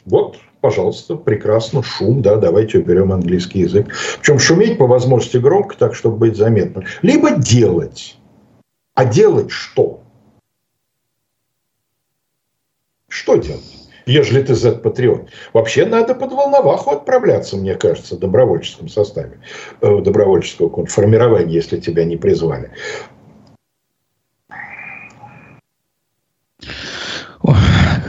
[0.04, 3.88] вот пожалуйста, прекрасно, шум, да, давайте уберем английский язык.
[4.20, 6.84] Причем шуметь по возможности громко, так, чтобы быть заметным.
[7.02, 8.16] Либо делать.
[8.94, 10.00] А делать что?
[13.08, 13.90] Что делать?
[14.06, 15.28] Ежели ты Z-патриот.
[15.52, 19.40] Вообще надо под Волноваху отправляться, мне кажется, в добровольческом составе,
[19.80, 22.70] э, добровольческого формирования, если тебя не призвали.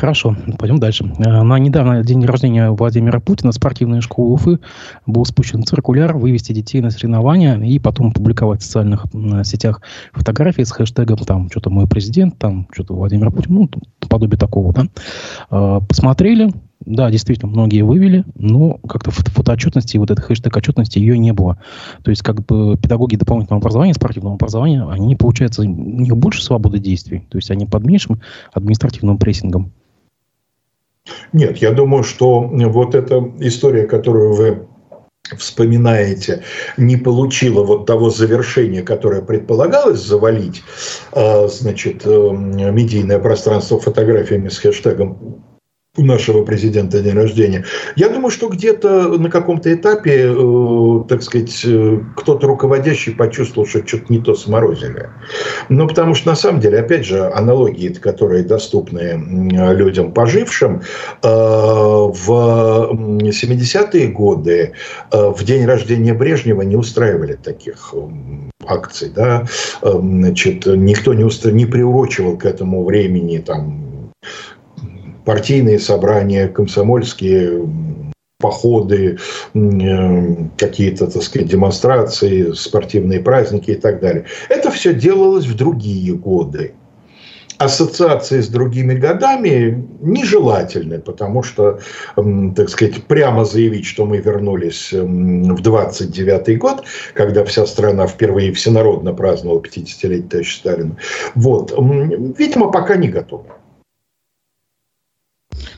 [0.03, 1.09] Хорошо, пойдем дальше.
[1.19, 4.59] Э, на недавно день рождения Владимира Путина спортивная школа Уфы
[5.05, 9.05] был спущен циркуляр вывести детей на соревнования и потом публиковать в социальных
[9.45, 13.69] сетях фотографии с хэштегом там что-то мой президент, там что-то Владимир Путин, ну,
[14.09, 14.87] подобие такого, да.
[15.49, 16.51] Э, посмотрели,
[16.85, 21.59] да, действительно, многие вывели, но как-то фотоотчетности, вот этой хэштег отчетности ее не было.
[22.03, 26.79] То есть, как бы педагоги дополнительного образования, спортивного образования, они, получается, у них больше свободы
[26.79, 27.25] действий.
[27.29, 28.19] То есть, они под меньшим
[28.51, 29.71] административным прессингом.
[31.33, 34.67] Нет, я думаю, что вот эта история, которую вы
[35.37, 36.43] вспоминаете,
[36.77, 40.63] не получила вот того завершения, которое предполагалось завалить,
[41.11, 45.43] а, значит, эм, медийное пространство фотографиями с хэштегом
[45.95, 47.65] у нашего президента день рождения.
[47.95, 53.85] Я думаю, что где-то на каком-то этапе, э, так сказать, э, кто-то руководящий почувствовал, что
[53.85, 55.09] что-то не то сморозили.
[55.69, 59.23] Ну, потому что, на самом деле, опять же, аналогии, которые доступны
[59.75, 60.81] людям пожившим,
[61.21, 62.89] э, в
[63.29, 64.71] 70-е годы
[65.11, 67.93] э, в день рождения Брежнева не устраивали таких
[68.65, 69.45] акций, да,
[69.83, 71.51] э, значит, никто не, устра...
[71.51, 73.82] не приурочивал к этому времени там
[75.25, 77.67] партийные собрания, комсомольские
[78.43, 79.17] походы,
[79.53, 84.25] э, какие-то, так сказать, демонстрации, спортивные праздники и так далее.
[84.49, 86.73] Это все делалось в другие годы.
[87.59, 91.79] Ассоциации с другими годами нежелательны, потому что,
[92.55, 96.83] так сказать, прямо заявить, что мы вернулись в 29 год,
[97.13, 100.97] когда вся страна впервые всенародно праздновала 50-летие товарища Сталина,
[101.35, 101.71] вот,
[102.37, 103.45] видимо, пока не готовы.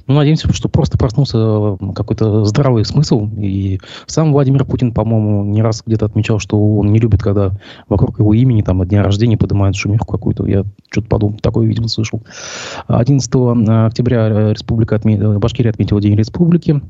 [0.07, 3.27] Ну, надеемся, что просто проснулся какой-то здравый смысл.
[3.37, 7.51] И сам Владимир Путин, по-моему, не раз где-то отмечал, что он не любит, когда
[7.89, 10.45] вокруг его имени, там, от дня рождения поднимают шумиху какую-то.
[10.45, 12.21] Я что-то подумал, такое, видимо, слышал.
[12.87, 13.29] 11
[13.87, 15.17] октября Республика отме...
[15.39, 16.81] Башкирия отметила День Республики.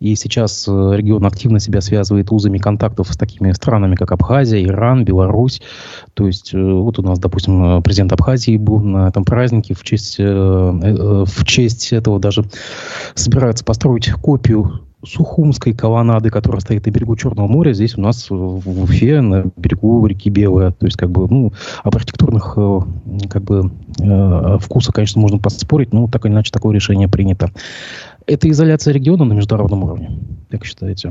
[0.00, 5.04] И сейчас э, регион активно себя связывает узами контактов с такими странами, как Абхазия, Иран,
[5.04, 5.62] Беларусь.
[6.14, 9.74] То есть э, вот у нас, допустим, президент Абхазии был на этом празднике.
[9.74, 12.44] В честь, э, в честь этого даже
[13.14, 18.82] собираются построить копию Сухумской колоннады, которая стоит на берегу Черного моря, здесь у нас в
[18.82, 20.70] Уфе, на берегу реки Белая.
[20.70, 21.52] То есть, как бы, ну,
[21.82, 22.54] об архитектурных,
[23.28, 23.70] как бы,
[24.60, 27.50] вкусах, конечно, можно поспорить, но так или иначе такое решение принято.
[28.26, 30.18] Это изоляция региона на международном уровне,
[30.50, 31.10] как считаете?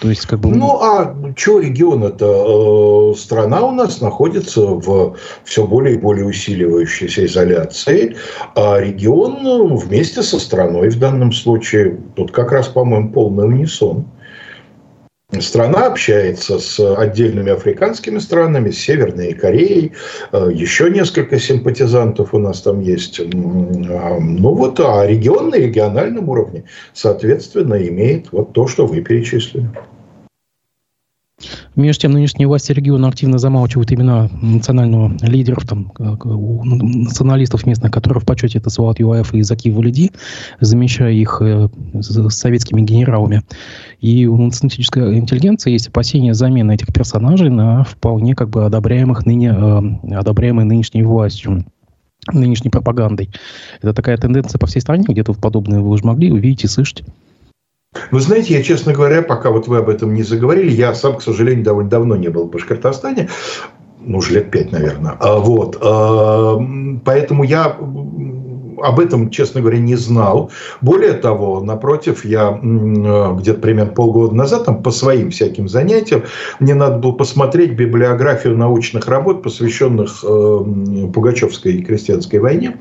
[0.00, 0.48] То есть, как бы...
[0.48, 2.24] Ну, а что регион-это?
[2.24, 8.16] Э, страна у нас находится в все более и более усиливающейся изоляции,
[8.56, 14.06] а регион вместе со страной в данном случае, тут как раз, по-моему, полный унисон.
[15.40, 19.92] Страна общается с отдельными африканскими странами, с Северной Кореей,
[20.32, 23.20] э, еще несколько симпатизантов у нас там есть.
[23.20, 29.68] А, ну вот, а регион на региональном уровне, соответственно, имеет вот то, что вы перечислили.
[31.76, 38.24] Между тем, нынешние власти региона активно замалчивают имена национального лидеров, там, националистов местных, которые в
[38.26, 40.12] почете это Салат Юаев и Заки Валиди,
[40.60, 43.42] замещая их э, с советскими генералами.
[44.00, 49.48] И у националистической интеллигенции есть опасения замены этих персонажей на вполне как бы одобряемых ныне,
[49.48, 51.64] э, одобряемой нынешней властью
[52.32, 53.30] нынешней пропагандой.
[53.82, 57.04] Это такая тенденция по всей стране, где-то подобное вы уже могли увидеть и слышать.
[58.10, 61.22] Вы знаете, я, честно говоря, пока вот вы об этом не заговорили, я сам, к
[61.22, 63.28] сожалению, довольно давно не был в Башкортостане,
[64.00, 65.16] ну, уже лет пять, наверное.
[65.18, 65.78] А, вот.
[65.80, 66.58] А,
[67.04, 67.76] поэтому я
[68.82, 70.50] об этом, честно говоря, не знал.
[70.80, 76.24] Более того, напротив, я э, где-то примерно полгода назад там, по своим всяким занятиям,
[76.60, 80.64] мне надо было посмотреть библиографию научных работ, посвященных э,
[81.12, 82.78] Пугачевской крестьянской войне,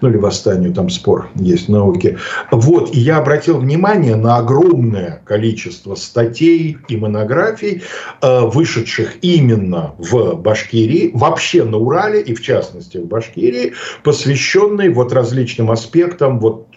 [0.00, 2.18] ну или восстанию, там спор есть в науке.
[2.50, 7.82] Вот, и я обратил внимание на огромное количество статей и монографий,
[8.22, 15.12] э, вышедших именно в Башкирии, вообще на Урале и в частности в Башкирии, посвященные вот
[15.12, 16.38] различным различным аспектам.
[16.38, 16.68] Вот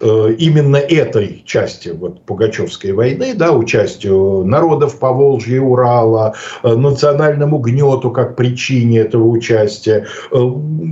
[0.00, 7.58] именно этой части вот, Пугачевской войны, да, участию народов по Волжье и Урала, э, национальному
[7.58, 10.36] гнету как причине этого участия, э,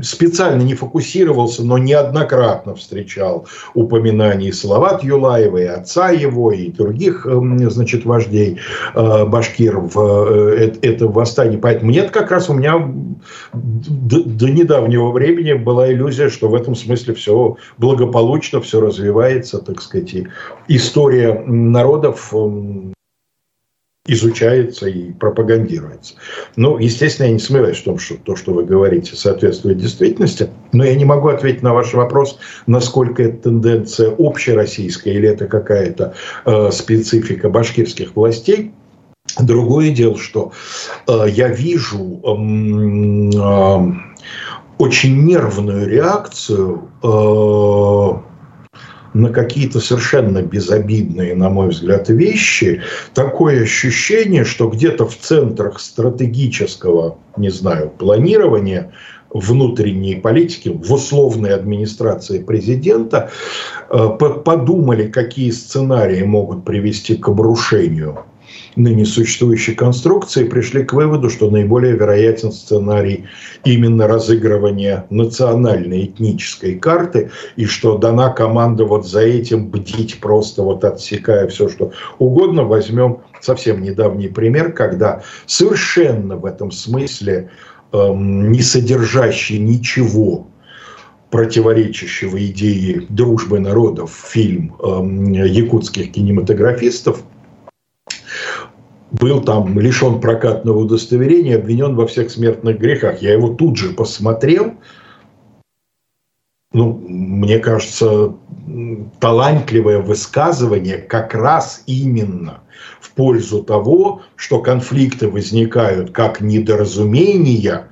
[0.02, 7.26] специально не фокусировался, но неоднократно встречал упоминаний Салават Юлаева и отца его, и других,
[7.70, 8.58] значит, вождей
[8.94, 11.56] башкир в этом восстании.
[11.56, 12.92] Поэтому нет, как раз у меня
[13.52, 20.14] до недавнего времени была иллюзия, что в этом смысле все благополучно, все развивается, так сказать,
[20.14, 20.28] и
[20.68, 22.94] история народов эм,
[24.06, 26.14] изучается и пропагандируется.
[26.56, 30.84] Ну, естественно, я не сомневаюсь в том, что то, что вы говорите, соответствует действительности, но
[30.84, 36.70] я не могу ответить на ваш вопрос, насколько это тенденция общероссийская или это какая-то э,
[36.72, 38.72] специфика башкирских властей.
[39.38, 40.52] Другое дело, что
[41.06, 42.28] э, я вижу э,
[43.38, 44.12] э,
[44.78, 48.31] очень нервную реакцию э,
[49.14, 52.82] на какие-то совершенно безобидные, на мой взгляд, вещи,
[53.14, 58.92] такое ощущение, что где-то в центрах стратегического, не знаю, планирования
[59.30, 63.30] внутренней политики, в условной администрации президента,
[63.88, 68.24] э, подумали, какие сценарии могут привести к обрушению
[68.76, 73.24] ныне существующей конструкции, пришли к выводу, что наиболее вероятен сценарий
[73.64, 80.84] именно разыгрывания национальной этнической карты, и что дана команда вот за этим бдить просто вот
[80.84, 82.64] отсекая все, что угодно.
[82.64, 87.50] Возьмем совсем недавний пример, когда совершенно в этом смысле
[87.92, 90.46] эм, не содержащий ничего
[91.30, 97.22] противоречащего идее дружбы народов фильм эм, якутских кинематографистов
[99.12, 103.22] был там лишен прокатного удостоверения, обвинен во всех смертных грехах.
[103.22, 104.74] Я его тут же посмотрел.
[106.72, 108.34] Ну, мне кажется,
[109.20, 112.62] талантливое высказывание как раз именно
[112.98, 117.88] в пользу того, что конфликты возникают как недоразумения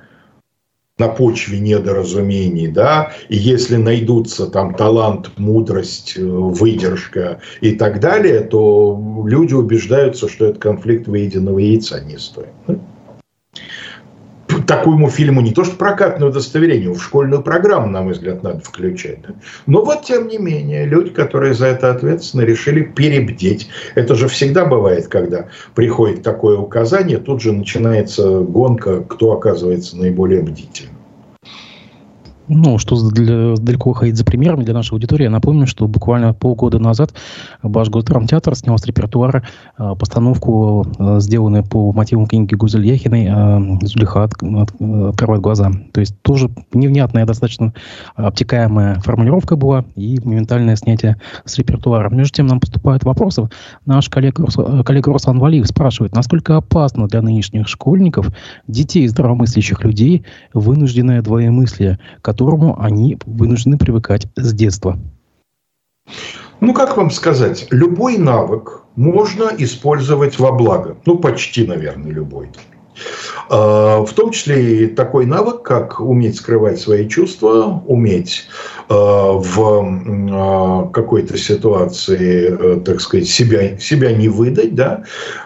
[1.01, 8.41] на почве недоразумений, да, и если найдутся там талант, мудрость, э, выдержка и так далее,
[8.41, 12.49] то люди убеждаются, что этот конфликт выеденного яйца не стоит
[14.71, 19.19] такому фильму не то что прокатное удостоверение, в школьную программу, на мой взгляд, надо включать.
[19.67, 23.67] Но вот, тем не менее, люди, которые за это ответственны, решили перебдеть.
[23.95, 30.41] Это же всегда бывает, когда приходит такое указание, тут же начинается гонка, кто оказывается наиболее
[30.41, 31.00] бдительным.
[32.47, 36.79] Ну, что для, далеко ходить за примерами для нашей аудитории, я напомню, что буквально полгода
[36.79, 37.13] назад
[37.61, 39.43] Башгосдрамтеатр снял с репертуара
[39.77, 44.71] э, постановку, э, сделанную по мотивам книги Гузель Яхиной э, «Зулиха от, от,
[45.09, 45.71] открывает глаза».
[45.93, 47.73] То есть тоже невнятная, достаточно
[48.15, 52.09] обтекаемая формулировка была и моментальное снятие с репертуара.
[52.09, 53.49] Между тем нам поступают вопросы.
[53.85, 54.45] Наш коллега,
[54.83, 58.29] коллега Руслан Валиев спрашивает, насколько опасно для нынешних школьников,
[58.67, 61.99] детей здравомыслящих людей, вынужденное двоемыслие,
[62.31, 64.97] которому они вынуждены привыкать с детства?
[66.61, 70.95] Ну, как вам сказать, любой навык можно использовать во благо.
[71.05, 72.49] Ну, почти, наверное, любой.
[73.49, 78.45] А, в том числе и такой навык, как уметь скрывать свои чувства, уметь
[78.87, 85.03] а, в а, какой-то ситуации, э, так сказать, себя, себя не выдать, да,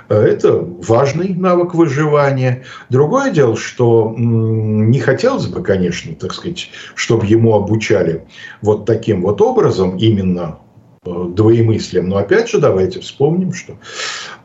[0.09, 2.63] это важный навык выживания.
[2.89, 8.23] Другое дело, что не хотелось бы, конечно, так сказать, чтобы ему обучали
[8.61, 10.64] вот таким вот образом, именно Э,
[11.05, 12.09] двоемыслием.
[12.09, 13.77] Но опять же, давайте вспомним, что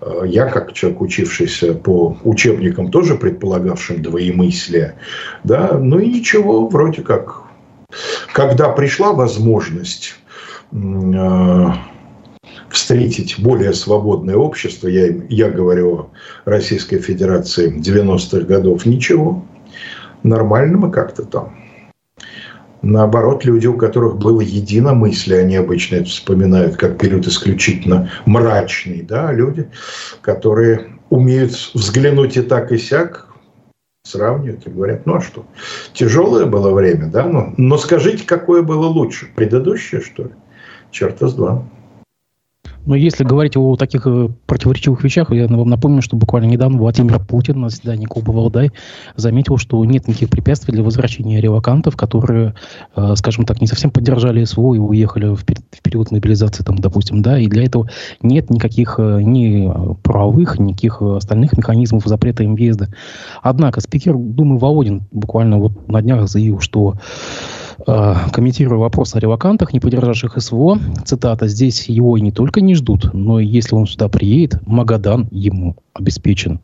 [0.01, 4.97] э, я, как человек, учившийся по учебникам, тоже предполагавшим двоемыслие,
[5.45, 7.43] да, ну и ничего, вроде как.
[8.33, 10.15] Когда пришла возможность
[10.73, 11.67] э,
[12.69, 16.11] встретить более свободное общество, я, я говорю о
[16.45, 19.45] Российской Федерации 90-х годов, ничего,
[20.23, 21.60] нормально мы как-то там
[22.83, 29.03] Наоборот, люди, у которых было единомыслие, они обычно это вспоминают как период исключительно мрачный.
[29.03, 29.33] Да?
[29.33, 29.69] Люди,
[30.23, 33.27] которые умеют взглянуть и так, и сяк,
[34.05, 35.45] сравнивают и говорят, ну а что,
[35.93, 40.31] тяжелое было время, да, но, но скажите, какое было лучше, предыдущее, что ли?
[40.91, 41.65] Черта с два.
[42.91, 47.21] Но если говорить о таких э, противоречивых вещах, я вам напомню, что буквально недавно Владимир
[47.21, 48.73] Путин на заседании Клуба Валдай
[49.15, 52.57] заметил, что нет никаких препятствий для возвращения релакантов, которые,
[52.97, 55.45] э, скажем так, не совсем поддержали СВО и уехали в,
[55.85, 57.89] период мобилизации, там, допустим, да, и для этого
[58.23, 59.71] нет никаких э, ни
[60.03, 62.89] правовых, никаких остальных механизмов запрета им въезда.
[63.41, 66.95] Однако спикер Думы Володин буквально вот на днях заявил, что
[67.85, 73.13] комментируя вопрос о релакантах, не поддержавших СВО, цитата, «Здесь его и не только не ждут,
[73.13, 76.61] но и если он сюда приедет, Магадан ему обеспечен».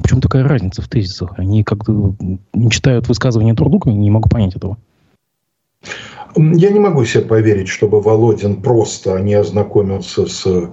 [0.00, 1.38] Почему такая разница в тезисах?
[1.38, 2.14] Они как-то
[2.52, 4.78] не читают высказывания друг не могу понять этого.
[6.36, 10.70] Я не могу себе поверить, чтобы Володин просто не ознакомился с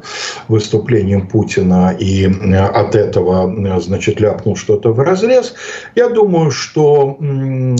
[0.50, 5.54] выступлением Путина и э, от этого, э, значит, ляпнул что-то в разрез.
[5.96, 7.18] Я думаю, что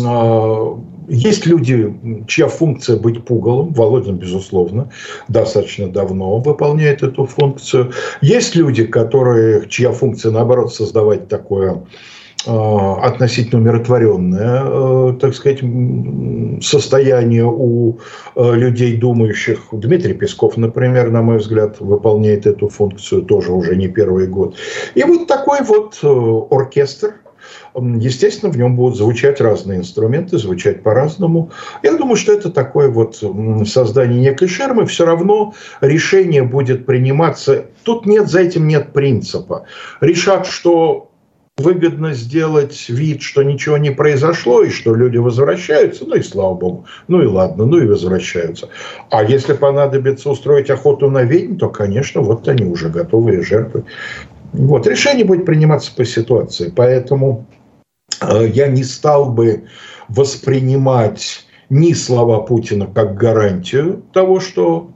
[0.06, 0.80] а,
[1.10, 1.94] есть люди,
[2.28, 4.90] чья функция быть пугалом, Володин, безусловно,
[5.28, 7.92] достаточно давно выполняет эту функцию.
[8.22, 15.62] Есть люди, которые, чья функция, наоборот, создавать такое Э, относительно умиротворенное, э, так сказать,
[16.62, 18.00] состояние у
[18.36, 19.60] э, людей, думающих.
[19.72, 24.56] Дмитрий Песков, например, на мой взгляд, выполняет эту функцию тоже уже не первый год.
[24.96, 26.00] И вот такой вот
[26.52, 27.16] оркестр,
[27.76, 31.52] Естественно, в нем будут звучать разные инструменты, звучать по-разному.
[31.82, 33.22] Я думаю, что это такое вот
[33.66, 34.86] создание некой шермы.
[34.86, 37.66] Все равно решение будет приниматься.
[37.84, 39.66] Тут нет, за этим нет принципа.
[40.02, 41.10] Решат, что
[41.58, 46.86] выгодно сделать вид, что ничего не произошло, и что люди возвращаются, ну и слава богу,
[47.08, 48.70] ну и ладно, ну и возвращаются.
[49.12, 53.86] А если понадобится устроить охоту на ведьм, то, конечно, вот они уже готовые жертвы.
[54.54, 57.46] Вот, решение будет приниматься по ситуации, поэтому
[58.22, 59.66] э, я не стал бы
[60.10, 64.92] воспринимать ни слова Путина как гарантию того, что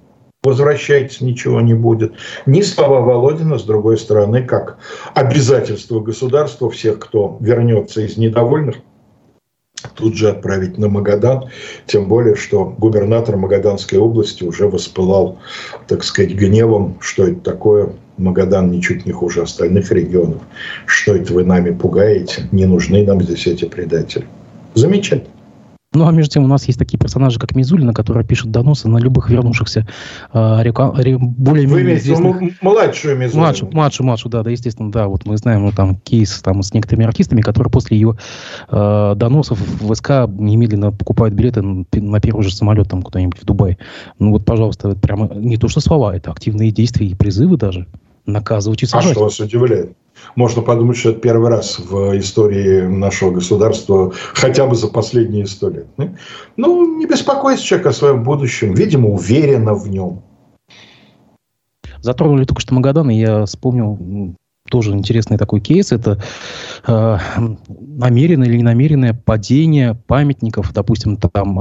[0.48, 2.14] возвращайтесь, ничего не будет.
[2.46, 4.78] Ни слова Володина, с другой стороны, как
[5.14, 8.78] обязательство государства всех, кто вернется из недовольных,
[9.96, 11.50] тут же отправить на Магадан,
[11.86, 15.40] тем более, что губернатор Магаданской области уже воспылал,
[15.88, 20.42] так сказать, гневом, что это такое, Магадан ничуть не хуже остальных регионов,
[20.86, 24.26] что это вы нами пугаете, не нужны нам здесь эти предатели.
[24.74, 25.37] Замечательно.
[25.98, 29.00] Ну, а между тем у нас есть такие персонажи, как Мизулина, которые пишут доносы на
[29.00, 29.88] любых вернувшихся
[30.32, 32.62] э, река, ре, более Вы имеете известных...
[32.62, 33.42] младшую Мизулину?
[33.42, 35.08] Младшую, младшую, младшую, да, да, естественно, да.
[35.08, 38.16] Вот мы знаем ну, там кейс там, с некоторыми артистами, которые после ее
[38.70, 43.80] э, доносов в ВСК немедленно покупают билеты на первый же самолет там куда-нибудь в Дубай.
[44.20, 47.88] Ну вот, пожалуйста, это прямо не то, что слова, это активные действия и призывы даже
[48.28, 49.12] наказывать и сажать.
[49.12, 49.94] А что вас удивляет?
[50.36, 55.70] Можно подумать, что это первый раз в истории нашего государства, хотя бы за последние сто
[55.70, 55.88] лет.
[56.56, 60.24] Ну, не беспокойся человек о своем будущем, видимо, уверенно в нем.
[62.00, 64.36] Затронули только что Магадан, и я вспомнил
[64.70, 65.92] тоже интересный такой кейс.
[65.92, 66.20] Это
[66.88, 67.18] э,
[67.68, 71.60] намеренное или ненамеренное падение памятников, допустим, там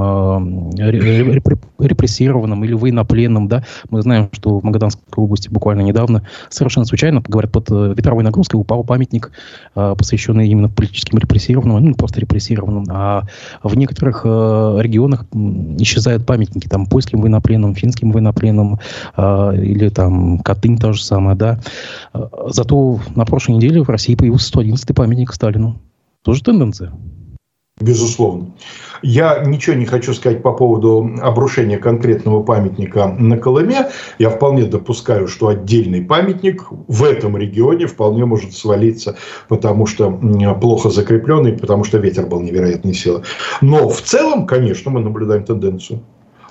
[0.77, 3.47] э, репрессированным или военнопленным.
[3.47, 3.63] Да?
[3.89, 8.59] Мы знаем, что в Магаданской области буквально недавно совершенно случайно, говорят, под э, ветровой нагрузкой
[8.59, 9.31] упал памятник,
[9.75, 12.85] э, посвященный именно политическим репрессированным, ну, просто репрессированным.
[12.89, 13.23] А
[13.63, 15.25] в некоторых э, регионах
[15.77, 18.79] исчезают памятники там польским военнопленным, финским военнопленным
[19.15, 21.35] э, или там Катынь то же самое.
[21.35, 21.59] Да?
[22.13, 25.81] Э, зато на прошлой неделе в России появился 111-й памятник Сталину.
[26.23, 26.93] Тоже тенденция.
[27.79, 28.55] Безусловно.
[29.03, 33.91] Я ничего не хочу сказать по поводу обрушения конкретного памятника на Колыме.
[34.17, 39.15] Я вполне допускаю, что отдельный памятник в этом регионе вполне может свалиться,
[39.47, 40.09] потому что
[40.59, 43.21] плохо закрепленный, потому что ветер был невероятной силы.
[43.61, 46.01] Но в целом, конечно, мы наблюдаем тенденцию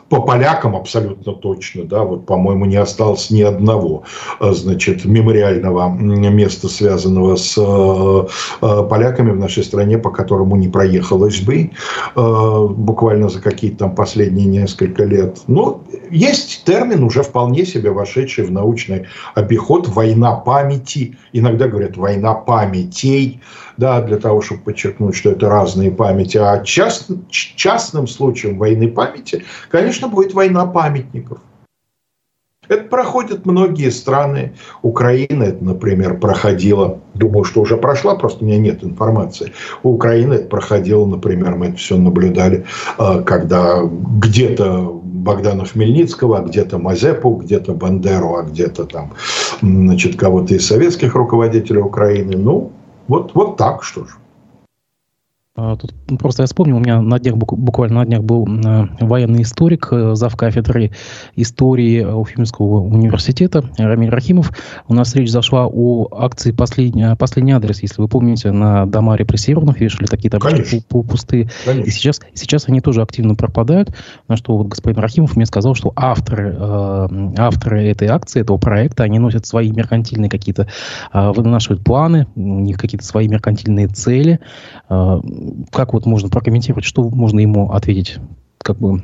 [0.09, 4.05] по полякам абсолютно точно, да, вот, по-моему, не осталось ни одного,
[4.41, 8.27] э, значит, мемориального места, связанного с э,
[8.63, 11.71] э, поляками в нашей стране, по которому не проехалось бы
[12.15, 15.39] буквально за какие-то там последние несколько лет.
[15.47, 21.17] Но есть термин, уже вполне себе вошедший в научный обиход «война памяти».
[21.33, 23.41] Иногда говорят «война памятей»,
[23.77, 26.39] да, для того, чтобы подчеркнуть, что это разные памяти.
[26.39, 31.39] А част, частным случаем войны памяти, конечно, будет война памятников.
[32.69, 34.55] Это проходят многие страны.
[34.83, 39.53] Украина это, например, проходила, думаю, что уже прошла, просто у меня нет информации.
[39.83, 42.65] У Украины это проходило, например, мы это все наблюдали,
[42.99, 49.13] э, когда где-то Богдана Хмельницкого, а где-то Мазепу, где-то Бандеру, а где-то там,
[49.61, 52.37] значит, кого-то из советских руководителей Украины.
[52.37, 52.73] Ну,
[53.09, 54.17] вот, вот так, что ж.
[55.57, 59.43] А, тут просто я вспомнил, у меня на днях, буквально на днях был э, военный
[59.43, 60.37] историк, э, зав.
[60.37, 60.91] кафедры
[61.35, 64.53] истории Уфимского университета Рамиль Рахимов.
[64.87, 67.81] У нас речь зашла о акции «Последний, последний адрес».
[67.81, 71.49] Если вы помните, на дома репрессированных вешали такие таблички пустые.
[71.67, 73.95] И сейчас, сейчас они тоже активно пропадают.
[74.29, 79.05] На что вот господин Рахимов мне сказал, что авторы, э, авторы этой акции, этого проекта,
[79.05, 80.69] они носят свои меркантильные какие-то,
[81.15, 84.41] э, вынашивают планы, у них какие-то свои меркантильные цели,
[84.91, 85.21] э,
[85.73, 88.19] как вот можно прокомментировать, что можно ему ответить?
[88.59, 89.03] Как бы...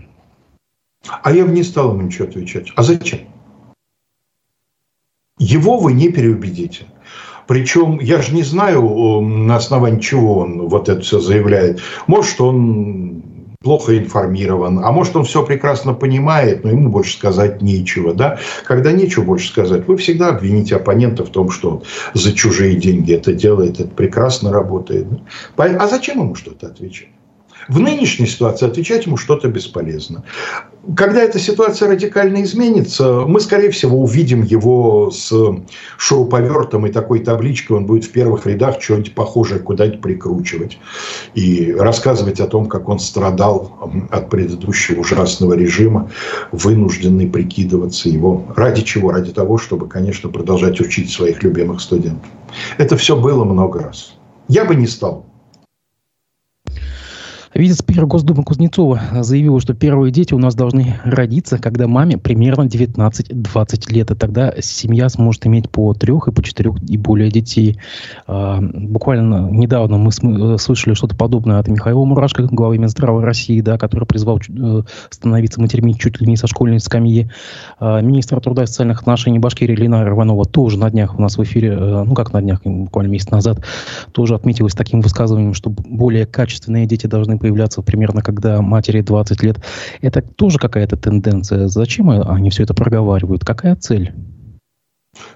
[1.23, 2.69] А я бы не стал ему ничего отвечать.
[2.77, 3.21] А зачем?
[5.39, 6.87] Его вы не переубедите.
[7.49, 11.81] Причем я же не знаю, на основании чего он вот это все заявляет.
[12.07, 13.23] Может, он
[13.63, 18.15] плохо информирован, а может, он все прекрасно понимает, но ему больше сказать нечего.
[18.15, 18.39] Да?
[18.65, 21.83] Когда нечего больше сказать, вы всегда обвините оппонента в том, что он
[22.15, 25.07] за чужие деньги это делает, это прекрасно работает.
[25.57, 27.09] А зачем ему что-то отвечать?
[27.69, 30.25] В нынешней ситуации отвечать ему что-то бесполезно.
[30.97, 35.33] Когда эта ситуация радикально изменится, мы, скорее всего, увидим его с
[35.97, 37.77] шуруповертом и такой табличкой.
[37.77, 40.79] Он будет в первых рядах что-нибудь похожее куда-нибудь прикручивать.
[41.35, 46.11] И рассказывать о том, как он страдал от предыдущего ужасного режима,
[46.51, 48.45] вынужденный прикидываться его.
[48.57, 49.13] Ради чего?
[49.13, 52.29] Ради того, чтобы, конечно, продолжать учить своих любимых студентов.
[52.79, 54.15] Это все было много раз.
[54.49, 55.27] Я бы не стал
[57.55, 63.93] Вице-спикер Госдумы Кузнецова заявила, что первые дети у нас должны родиться, когда маме примерно 19-20
[63.93, 64.11] лет.
[64.11, 67.79] И тогда семья сможет иметь по трех и по четырех и более детей.
[68.27, 73.77] А, буквально недавно мы э, слышали что-то подобное от Михаила Мурашко, главы Минздрава России, да,
[73.77, 77.31] который призвал э, становиться матерьми чуть ли не со школьной скамьи.
[77.79, 81.43] А, министр труда и социальных отношений Башкирии Лина Рванова тоже на днях у нас в
[81.43, 83.63] эфире, э, ну как на днях, буквально месяц назад,
[84.13, 89.57] тоже отметилась таким высказыванием, что более качественные дети должны появляться примерно когда матери 20 лет.
[90.01, 91.69] Это тоже какая-то тенденция.
[91.69, 93.45] Зачем они все это проговаривают?
[93.45, 94.15] Какая цель?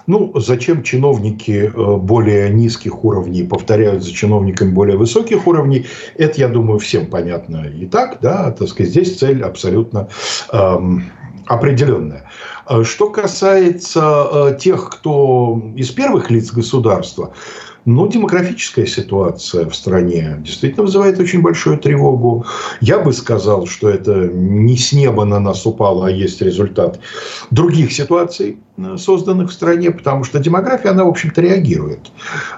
[0.07, 5.85] Ну, зачем чиновники э, более низких уровней повторяют за чиновниками более высоких уровней,
[6.17, 10.09] это, я думаю, всем понятно и так, да, так сказать, здесь цель абсолютно
[10.51, 11.05] эм,
[11.45, 12.31] определенная.
[12.69, 17.35] Э, что касается э, тех, кто из первых лиц государства,
[17.87, 22.45] ну, демографическая ситуация в стране действительно вызывает очень большую тревогу.
[22.81, 26.99] Я бы сказал, что это не с неба на нас упало, а есть результат
[27.53, 28.59] других ситуаций,
[28.97, 32.11] созданных в стране, потому что демография, она, в общем-то, реагирует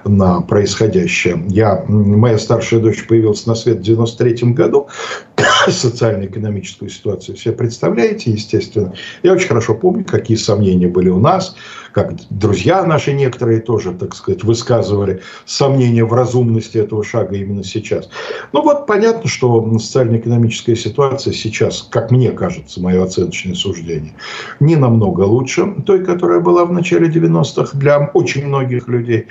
[0.05, 1.43] на происходящее.
[1.49, 4.89] Я, моя старшая дочь появилась на свет в 93 году.
[5.69, 8.93] Социально-экономическую ситуацию все представляете, естественно.
[9.23, 11.55] Я очень хорошо помню, какие сомнения были у нас,
[11.93, 18.09] как друзья наши некоторые тоже, так сказать, высказывали сомнения в разумности этого шага именно сейчас.
[18.53, 24.15] Ну вот понятно, что социально-экономическая ситуация сейчас, как мне кажется, мое оценочное суждение,
[24.61, 29.27] не намного лучше той, которая была в начале 90-х для очень многих людей.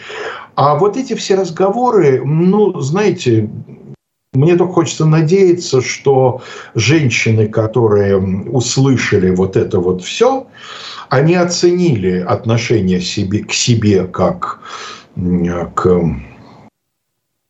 [0.55, 3.49] А вот эти все разговоры, ну, знаете,
[4.33, 6.41] мне только хочется надеяться, что
[6.75, 10.45] женщины, которые услышали вот это вот все,
[11.09, 14.59] они оценили отношение себе, к себе как
[15.15, 16.15] к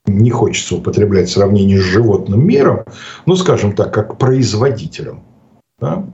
[0.06, 2.86] не хочется употреблять сравнение с животным миром,
[3.26, 5.22] ну, скажем так, как к производителям.
[5.80, 6.06] Да?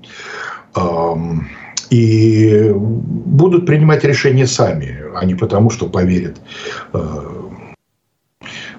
[1.93, 6.41] И будут принимать решения сами, а не потому, что поверят
[6.91, 6.97] э,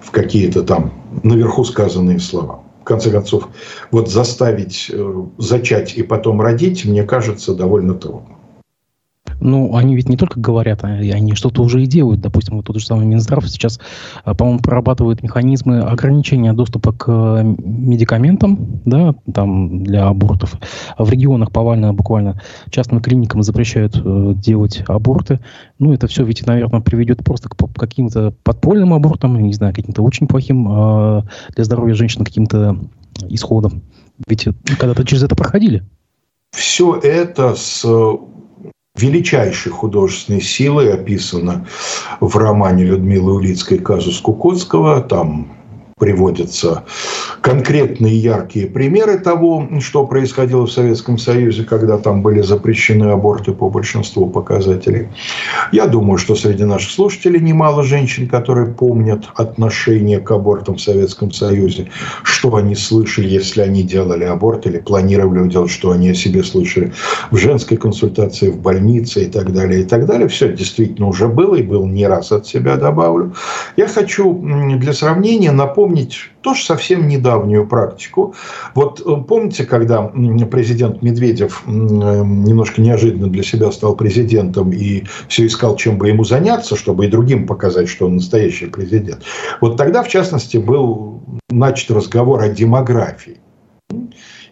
[0.03, 0.93] в какие-то там
[1.23, 2.65] наверху сказанные слова.
[2.81, 3.51] В конце концов,
[3.93, 8.37] вот заставить э, зачать и потом родить, мне кажется, довольно трудно.
[9.45, 12.23] Ну, они ведь не только говорят, а они что-то уже и делают.
[12.23, 13.79] Допустим, вот тот же самый Минздрав сейчас,
[14.25, 20.55] а, по-моему, прорабатывает механизмы ограничения доступа к э, медикаментам, да, там для абортов.
[20.97, 22.41] В регионах повально, буквально
[22.71, 25.41] частным клиникам запрещают э, делать аборты.
[25.79, 30.27] Ну, это все ведь, наверное, приведет просто к каким-то подпольным абортам, не знаю, каким-то очень
[30.27, 31.23] плохим э,
[31.55, 32.79] для здоровья женщин каким-то
[33.29, 33.83] исходом.
[34.27, 35.83] Ведь когда-то через это проходили.
[36.53, 37.85] Все это с
[38.97, 41.67] величайшей художественной силой описано
[42.21, 45.01] в романе Людмилы Улицкой «Казус Кукотского».
[45.01, 45.49] Там
[45.99, 46.85] приводятся
[47.41, 53.71] конкретные яркие примеры того, что происходило в Советском Союзе, когда там были запрещены аборты по
[53.71, 55.09] большинству показателей.
[55.73, 61.31] Я думаю, что среди наших слушателей немало женщин, которые помнят отношение к абортам в Советском
[61.31, 61.91] Союзе,
[62.23, 66.93] что они слышали, если они делали аборт или планировали делать, что они о себе слышали
[67.31, 70.29] в женской консультации, в больнице и так далее, и так далее.
[70.29, 73.35] Все действительно уже было и был не раз от себя добавлю.
[73.77, 74.35] Я хочу
[74.79, 78.35] для сравнения напомнить, вспомнить тоже совсем недавнюю практику.
[78.75, 80.03] Вот э, помните, когда
[80.51, 86.25] президент Медведев э, немножко неожиданно для себя стал президентом и все искал, чем бы ему
[86.25, 89.23] заняться, чтобы и другим показать, что он настоящий президент.
[89.61, 93.39] Вот тогда, в частности, был начат разговор о демографии.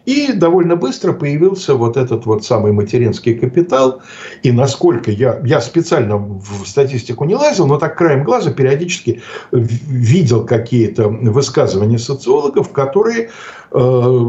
[0.05, 4.01] И довольно быстро появился вот этот вот самый материнский капитал.
[4.41, 10.45] И насколько я, я специально в статистику не лазил, но так краем глаза периодически видел
[10.45, 13.29] какие-то высказывания социологов, которые
[13.71, 14.19] э,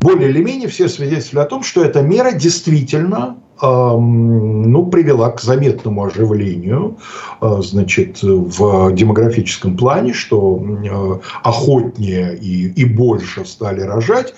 [0.00, 6.04] более или менее все свидетельствовали о том, что эта мера действительно ну, привела к заметному
[6.04, 6.96] оживлению
[7.40, 14.34] э, значит, в демографическом плане, что э, охотнее и, и больше стали рожать.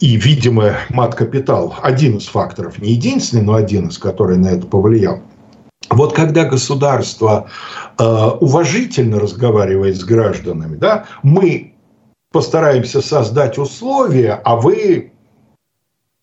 [0.00, 5.20] И, видимо, мат-капитал– один из факторов, не единственный, но один из, который на это повлиял.
[5.90, 7.50] Вот когда государство
[7.98, 11.74] э, уважительно разговаривает с гражданами, да, мы
[12.30, 15.12] постараемся создать условия, а вы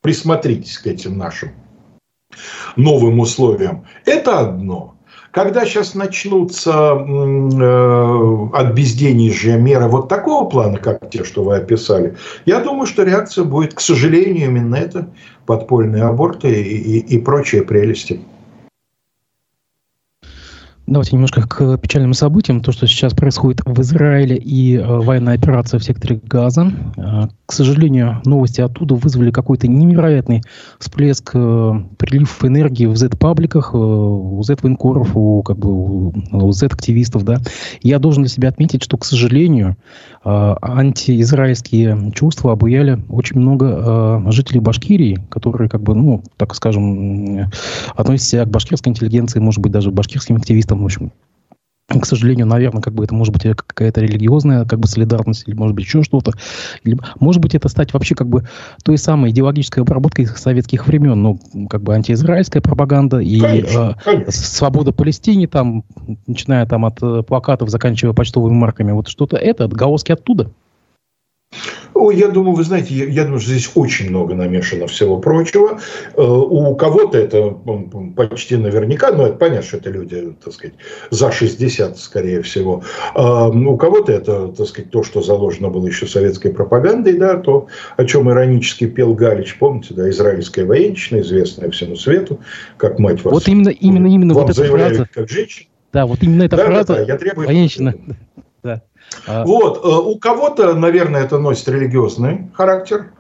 [0.02, 1.52] присмотритесь к этим нашим
[2.76, 3.86] новым условиям.
[4.06, 4.95] Это одно.
[5.36, 12.16] Когда сейчас начнутся э, от безденежья меры вот такого плана, как те, что вы описали,
[12.46, 15.10] я думаю, что реакция будет, к сожалению, именно это
[15.46, 18.22] подпольные аборты и, и, и прочие прелести.
[20.88, 22.62] Давайте немножко к печальным событиям.
[22.62, 26.72] То, что сейчас происходит в Израиле и э, военная операция в секторе Газа.
[26.96, 30.44] Э, к сожалению, новости оттуда вызвали какой-то невероятный
[30.78, 37.26] всплеск, э, прилив энергии в Z-пабликах, э, у Z-военкоров, у, как бы, у Z-активистов.
[37.26, 37.38] Да.
[37.82, 39.78] Я должен для себя отметить, что, к сожалению,
[40.24, 47.50] э, антиизраильские чувства обуяли очень много э, жителей Башкирии, которые, как бы, ну, так скажем,
[47.96, 51.12] относятся к башкирской интеллигенции, может быть, даже башкирским активистам в общем,
[51.88, 55.76] к сожалению, наверное, как бы это может быть какая-то религиозная как бы солидарность, или может
[55.76, 56.32] быть еще что-то.
[56.84, 58.48] Или, может быть, это стать вообще как бы
[58.84, 64.94] той самой идеологической обработкой советских времен, ну, как бы антиизраильская пропаганда и конечно, э, свобода
[64.94, 65.84] Палестине, там,
[66.26, 70.52] начиная там от э, плакатов, заканчивая почтовыми марками, вот что-то это, отголоски оттуда.
[71.96, 75.80] Ой, я думаю, вы знаете, я, я думаю, что здесь очень много намешано всего прочего.
[76.16, 77.58] Э, у кого-то это
[78.16, 80.76] почти наверняка, но это понятно, что это люди, так сказать,
[81.10, 82.84] за 60, скорее всего.
[83.14, 87.68] А, у кого-то это, так сказать, то, что заложено было еще советской пропагандой, да, то,
[87.96, 92.42] о чем иронически пел Галич, помните, да, израильская военщина, известная всему свету,
[92.76, 93.34] как мать вас.
[93.34, 95.08] Вот именно, именно, именно вот эта фраза.
[95.14, 95.70] как женщина.
[95.94, 96.88] Да, вот именно эта да, фраза.
[96.88, 97.48] Да, да, я требую.
[97.48, 97.96] Военщина.
[98.64, 98.82] Да.
[99.28, 99.44] А...
[99.44, 103.12] Вот, э, у кого-то, наверное, это носит религиозный характер.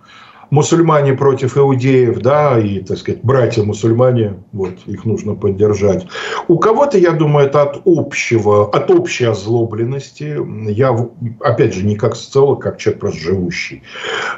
[0.51, 6.05] Мусульмане против иудеев, да, и, так сказать, братья-мусульмане, вот, их нужно поддержать.
[6.47, 10.37] У кого-то, я думаю, это от общего, от общей озлобленности.
[10.71, 10.95] Я,
[11.39, 13.83] опять же, не как социолог, как человек просто живущий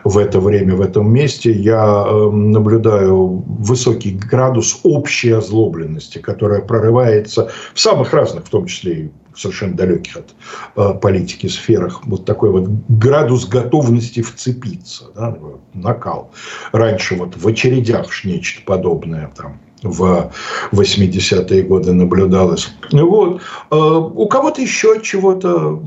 [0.03, 7.51] в это время, в этом месте, я эм, наблюдаю высокий градус общей озлобленности, которая прорывается
[7.73, 10.35] в самых разных, в том числе и совершенно далеких от
[10.75, 15.37] э, политики сферах, вот такой вот градус готовности вцепиться, да,
[15.73, 16.31] накал.
[16.71, 20.31] Раньше вот в очередях нечто подобное там в
[20.71, 22.69] 80-е годы наблюдалось.
[22.91, 23.41] Вот.
[23.71, 25.83] Э, у кого-то еще от чего-то...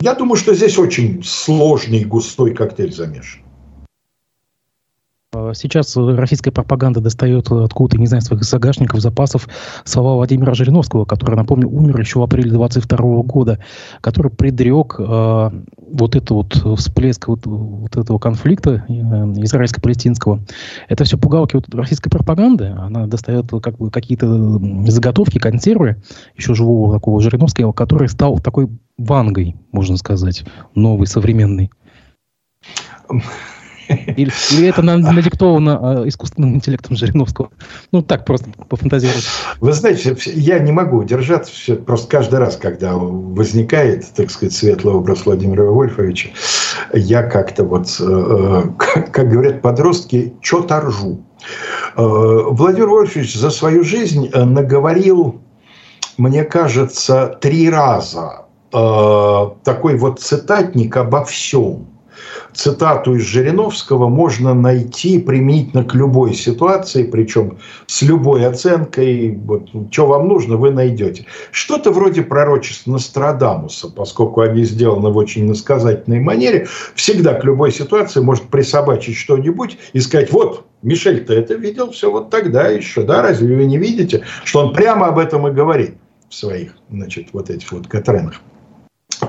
[0.00, 3.42] Я думаю, что здесь очень сложный густой коктейль замешан.
[5.38, 9.48] Э, сейчас российская пропаганда достает откуда-то, не знаю, своих загашников, запасов
[9.84, 13.58] слова Владимира Жириновского, который, напомню, умер еще в апреле 22 года,
[14.00, 15.50] который предрек э,
[15.92, 20.40] вот этот вот всплеск вот, вот этого конфликта э, израильско-палестинского.
[20.88, 22.66] Это все пугалки вот российской пропаганды.
[22.66, 24.58] Она достает как бы какие-то
[24.90, 26.02] заготовки, консервы
[26.36, 31.70] еще живого такого Жириновского, который стал такой вангой, можно сказать, новый, современный.
[33.88, 37.50] Или, или это надиктовано э, искусственным интеллектом Жириновского?
[37.92, 39.24] Ну, так просто пофантазировать.
[39.60, 41.74] Вы знаете, я не могу удержаться.
[41.76, 46.30] Просто каждый раз, когда возникает, так сказать, светлый образ Владимира Вольфовича,
[46.92, 48.62] я как-то вот, э,
[49.12, 51.24] как говорят подростки, что-то ржу.
[51.96, 55.40] Э, Владимир Вольфович за свою жизнь наговорил,
[56.16, 61.86] мне кажется, три раза такой вот цитатник обо всем–
[62.58, 69.38] цитату из Жириновского можно найти применительно к любой ситуации, причем с любой оценкой.
[69.44, 71.26] Вот, что вам нужно, вы найдете.
[71.52, 78.20] Что-то вроде пророчеств Нострадамуса, поскольку они сделаны в очень насказательной манере, всегда к любой ситуации
[78.20, 83.54] может присобачить что-нибудь и сказать, вот, Мишель-то это видел все вот тогда еще, да, разве
[83.54, 85.94] вы не видите, что он прямо об этом и говорит
[86.28, 88.40] в своих, значит, вот этих вот Катренах.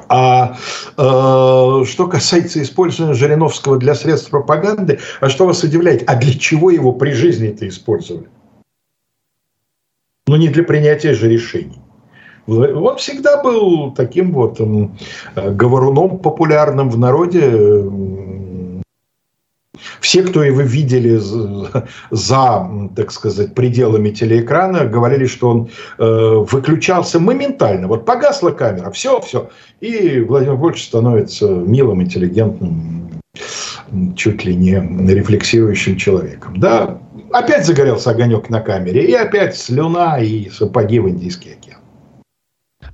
[0.08, 0.56] А
[0.98, 6.04] э, что касается использования Жириновского для средств пропаганды, а что вас удивляет?
[6.08, 8.28] А для чего его при жизни это использовали?
[10.28, 11.82] Ну, не для принятия же решений.
[12.48, 17.42] Он всегда был таким вот э, говоруном популярным в народе,
[20.00, 21.20] все, кто его видели
[22.12, 27.88] за, так сказать, пределами телеэкрана, говорили, что он э, выключался моментально.
[27.88, 29.50] Вот погасла камера, все, все.
[29.82, 33.22] И Владимир Вольфович становится милым, интеллигентным,
[34.16, 34.76] чуть ли не
[35.14, 36.60] рефлексирующим человеком.
[36.60, 37.00] Да,
[37.32, 41.79] опять загорелся огонек на камере, и опять слюна и сапоги в Индийский океан.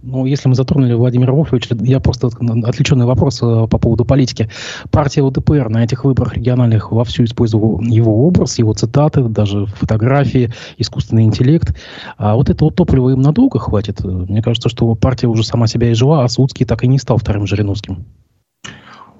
[0.07, 4.51] Ну, если мы затронули Владимира Вольфовича, я просто отвлеченный вопрос э, по поводу политики.
[4.91, 11.23] Партия ЛДПР на этих выборах региональных вовсю использовала его образ, его цитаты, даже фотографии, искусственный
[11.23, 11.75] интеллект.
[12.19, 14.03] А вот этого топлива им надолго хватит?
[14.03, 17.17] Мне кажется, что партия уже сама себя и жила, а Слуцкий так и не стал
[17.17, 18.05] вторым Жириновским.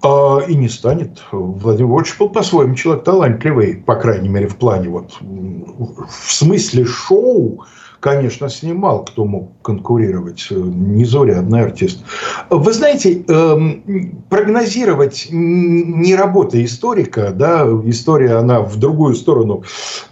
[0.04, 1.24] А, и не станет.
[1.32, 7.66] Владимир Вольфович был по-своему человек талантливый, по крайней мере, в плане вот в смысле шоу,
[8.06, 10.46] конечно, снимал, кто мог конкурировать.
[10.52, 12.04] Незаурядный артист.
[12.52, 19.64] Вы знаете, эм, прогнозировать не работа историка, да, история, она в другую сторону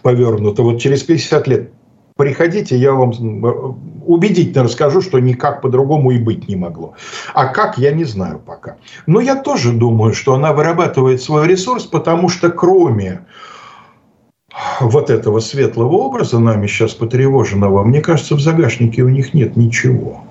[0.01, 0.63] повернута.
[0.63, 1.71] Вот через 50 лет
[2.17, 3.11] приходите, я вам
[4.07, 6.95] убедительно расскажу, что никак по-другому и быть не могло.
[7.35, 8.77] А как, я не знаю пока.
[9.05, 13.27] Но я тоже думаю, что она вырабатывает свой ресурс, потому что кроме
[14.81, 20.23] вот этого светлого образа, нами сейчас потревоженного, мне кажется, в загашнике у них нет ничего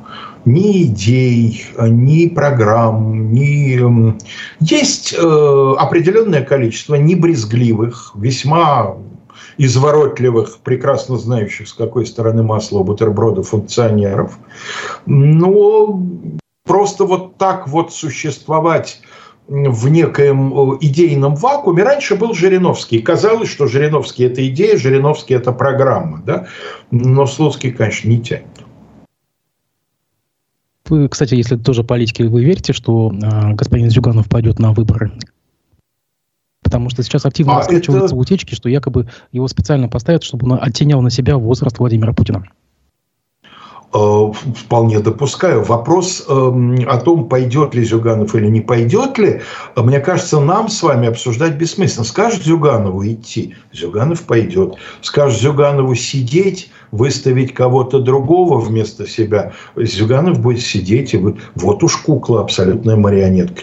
[0.44, 3.78] ни идей, ни программ, ни...
[4.60, 8.96] Есть э, определенное количество небрезгливых, весьма
[9.58, 14.38] изворотливых, прекрасно знающих, с какой стороны масла у бутерброда функционеров.
[15.06, 16.02] Но
[16.64, 19.00] просто вот так вот существовать
[19.48, 21.82] в некоем э, идейном вакууме.
[21.82, 23.00] Раньше был Жириновский.
[23.00, 26.22] Казалось, что Жириновский– это идея, Жириновский– это программа.
[26.24, 26.46] Да?
[26.90, 28.46] Но Слуцкий, конечно, не тянет.
[30.88, 35.12] Вы, кстати, если тоже политики, вы верите, что э, господин Зюганов пойдет на выборы?
[36.62, 38.16] Потому что сейчас активно а раскручиваются это...
[38.16, 42.44] утечки, что якобы его специально поставят, чтобы он оттенял на себя возраст Владимира Путина.
[43.94, 45.62] Э, вполне допускаю.
[45.64, 49.42] Вопрос эм, о том, пойдет ли Зюганов или не пойдет ли,
[49.76, 52.04] мне кажется, нам с вами обсуждать бессмысленно.
[52.06, 54.76] Скажет Зюганову идти, Зюганов пойдет.
[55.02, 61.96] Скажет Зюганову сидеть, выставить кого-то другого вместо себя, Зюганов будет сидеть и вот, вот уж
[61.98, 63.60] кукла, абсолютная марионетка.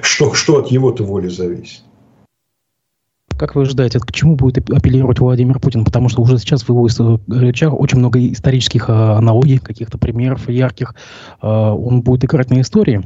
[0.00, 1.82] Что, что от его-то воли зависит?
[3.44, 5.84] Как вы ожидаете, к чему будет апеллировать Владимир Путин?
[5.84, 6.88] Потому что уже сейчас в его
[7.28, 10.94] речах очень много исторических а, аналогий, каких-то примеров ярких.
[11.42, 13.02] А, он будет играть на истории.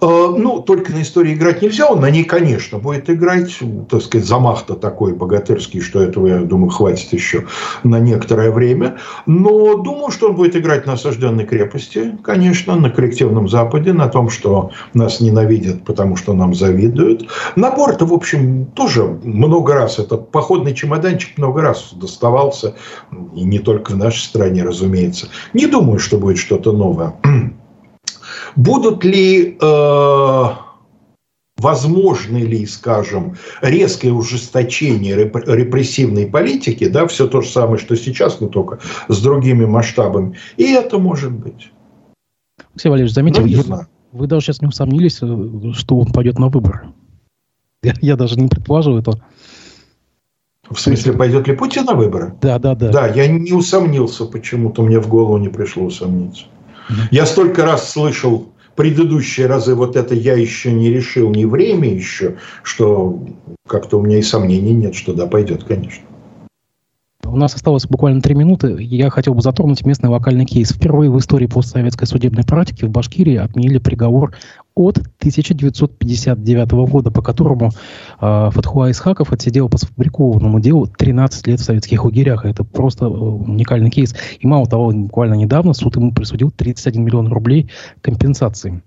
[0.00, 4.26] Э, ну, только на истории играть нельзя, он на ней, конечно, будет играть, так сказать,
[4.26, 7.46] замах-то такой богатырский, что этого, я думаю, хватит еще
[7.82, 8.98] на некоторое время.
[9.24, 14.28] Но думаю, что он будет играть на осажденной крепости, конечно, на коллективном Западе, на том,
[14.28, 17.28] что нас ненавидят, потому что нам завидуют.
[17.56, 22.74] Набор-то, в общем, тоже много раз, этот походный чемоданчик много раз доставался,
[23.34, 25.28] и не только в нашей стране, разумеется.
[25.54, 27.14] Не думаю, что будет что-то новое.
[28.56, 30.44] Будут ли, э,
[31.56, 38.48] возможны ли, скажем, резкое ужесточение репрессивной политики, да, все то же самое, что сейчас, но
[38.48, 41.70] только с другими масштабами, и это может быть.
[42.72, 46.92] Алексей Валерьевич, ну, вы, вы даже сейчас не усомнились, э, что он пойдет на выборы.
[47.82, 49.12] Я, я даже не предположу это.
[50.68, 52.34] В смысле, пойдет ли Путин на выборы?
[52.40, 52.90] Да, да, да.
[52.90, 56.46] Да, я не усомнился, почему-то мне в голову не пришло усомниться.
[57.10, 62.36] Я столько раз слышал предыдущие разы вот это я еще не решил, не время еще,
[62.62, 63.26] что
[63.66, 66.04] как-то у меня и сомнений нет, что да, пойдет, конечно.
[67.24, 68.76] У нас осталось буквально три минуты.
[68.78, 70.70] Я хотел бы затронуть местный локальный кейс.
[70.70, 74.32] Впервые в истории постсоветской судебной практики в Башкирии отменили приговор
[74.76, 77.70] от 1959 года, по которому
[78.20, 82.44] э, Фатхуа Исхаков отсидел по сфабрикованному делу 13 лет в советских лагерях.
[82.44, 84.14] Это просто э, уникальный кейс.
[84.38, 87.70] И мало того, буквально недавно суд ему присудил 31 миллион рублей
[88.02, 88.82] компенсации.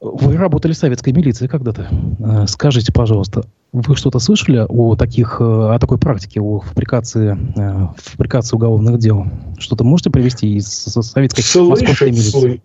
[0.00, 1.88] Вы работали в советской милиции когда-то.
[2.18, 7.88] Э, скажите, пожалуйста, вы что-то слышали о таких, э, о такой практике, о фабрикации, э,
[7.96, 9.26] фабрикации уголовных дел?
[9.58, 12.62] Что-то можете привести из советской слышать, московской милиции?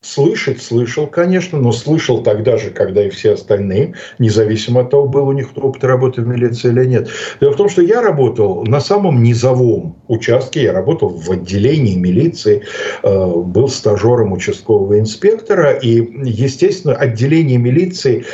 [0.00, 5.26] Слышать слышал, конечно, но слышал тогда же, когда и все остальные, независимо от того, был
[5.26, 7.08] у них опыт работы в милиции или нет.
[7.40, 12.62] Дело в том, что я работал на самом низовом участке, я работал в отделении милиции,
[13.02, 18.24] э, был стажером участкового инспектора, и, естественно, отделение милиции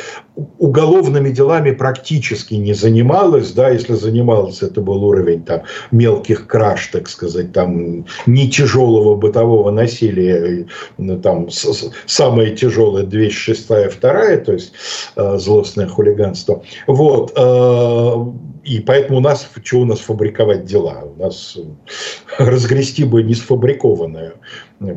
[0.57, 5.61] уголовными делами практически не занималась, да, если занималась, это был уровень там
[5.91, 10.67] мелких краж, так сказать, там не тяжелого бытового насилия,
[10.97, 14.73] ну, там с, с, самое тяжелое 206 вторая, то есть
[15.15, 16.63] э, злостное хулиганство.
[16.87, 17.31] Вот.
[17.37, 18.25] Э,
[18.65, 21.03] и поэтому у нас, что у нас фабриковать дела?
[21.03, 21.55] У нас
[22.39, 24.33] разгрести бы не сфабрикованное.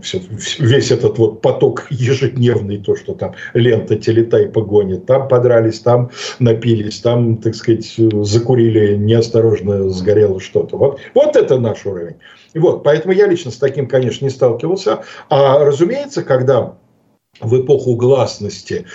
[0.02, 0.20] Все,
[0.58, 7.00] весь этот вот поток ежедневный, то, что там лента телетай погонит, там подрались, там напились,
[7.00, 10.78] там, так сказать, закурили, неосторожно сгорело что-то.
[10.78, 12.16] Вот, вот это наш уровень.
[12.54, 15.04] И вот, поэтому я лично с таким, конечно, не сталкивался.
[15.28, 16.74] А разумеется, когда
[17.40, 18.86] в эпоху гласности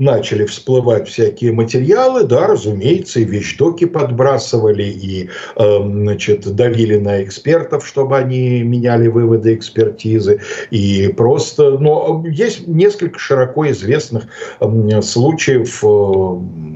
[0.00, 7.86] начали всплывать всякие материалы, да, разумеется, и вещдоки подбрасывали, и э, значит, давили на экспертов,
[7.86, 10.40] чтобы они меняли выводы экспертизы,
[10.70, 14.24] и просто, но есть несколько широко известных
[14.60, 16.70] э, случаев, э,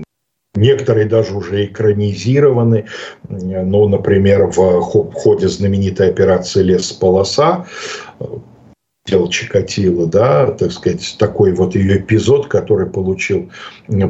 [0.57, 2.87] Некоторые даже уже экранизированы.
[3.29, 4.81] Ну, например, в
[5.13, 7.67] ходе знаменитой операции «Лес-полоса»
[9.07, 13.51] дело Чикатило, да, так сказать, такой вот ее эпизод, который получил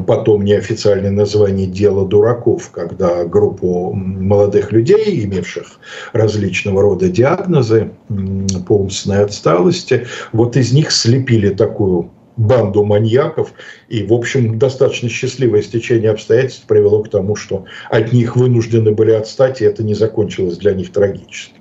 [0.07, 5.67] потом неофициальное название «Дело дураков», когда группу молодых людей, имевших
[6.13, 7.91] различного рода диагнозы
[8.67, 13.51] по умственной отсталости, вот из них слепили такую банду маньяков,
[13.89, 19.11] и, в общем, достаточно счастливое стечение обстоятельств привело к тому, что от них вынуждены были
[19.11, 21.55] отстать, и это не закончилось для них трагически.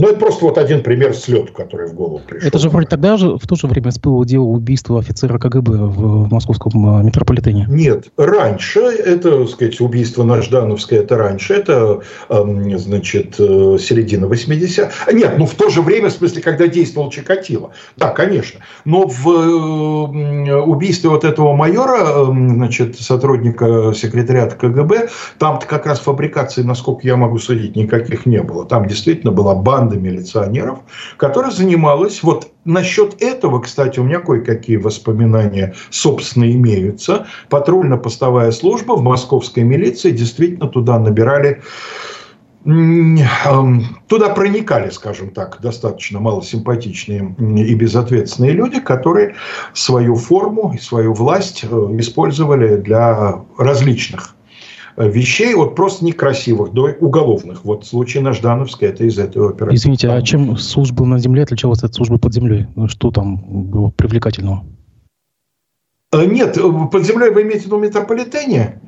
[0.00, 2.48] Ну, это просто вот один пример слет, который в голову пришел.
[2.48, 6.24] Это же вроде тогда же, в то же время всплыло дело убийства офицера КГБ в,
[6.24, 7.66] в московском а, метрополитене?
[7.68, 15.34] Нет, раньше, это, так сказать, убийство Наждановское, это раньше, это, значит, э, середина 80 Нет,
[15.36, 17.72] ну, в то же время, в смысле, когда действовал Чикатило.
[17.96, 18.60] Да, конечно.
[18.84, 19.28] Но в
[20.66, 27.38] убийстве вот этого майора, значит, сотрудника секретариата КГБ, там как раз фабрикации, насколько я могу
[27.38, 28.64] судить, никаких не было.
[28.64, 30.80] Там действительно была банда банда милиционеров,
[31.16, 37.26] которая занималась вот Насчет этого, кстати, у меня кое-какие воспоминания, собственно, имеются.
[37.48, 41.62] Патрульно-постовая служба в московской милиции действительно туда набирали
[42.62, 49.34] туда проникали, скажем так, достаточно малосимпатичные и безответственные люди, которые
[49.72, 51.66] свою форму и свою власть э,
[51.98, 54.36] использовали для различных
[54.96, 57.64] вещей, вот просто некрасивых, до уголовных.
[57.64, 59.76] Вот случай на Ждановской, это из этого операции.
[59.76, 62.66] Извините, а чем служба на земле отличалась от службы под землей?
[62.76, 63.36] Ну, что там
[63.70, 64.64] было привлекательного?
[66.12, 66.58] Э, нет,
[66.90, 68.80] под землей вы имеете в виду метрополитене?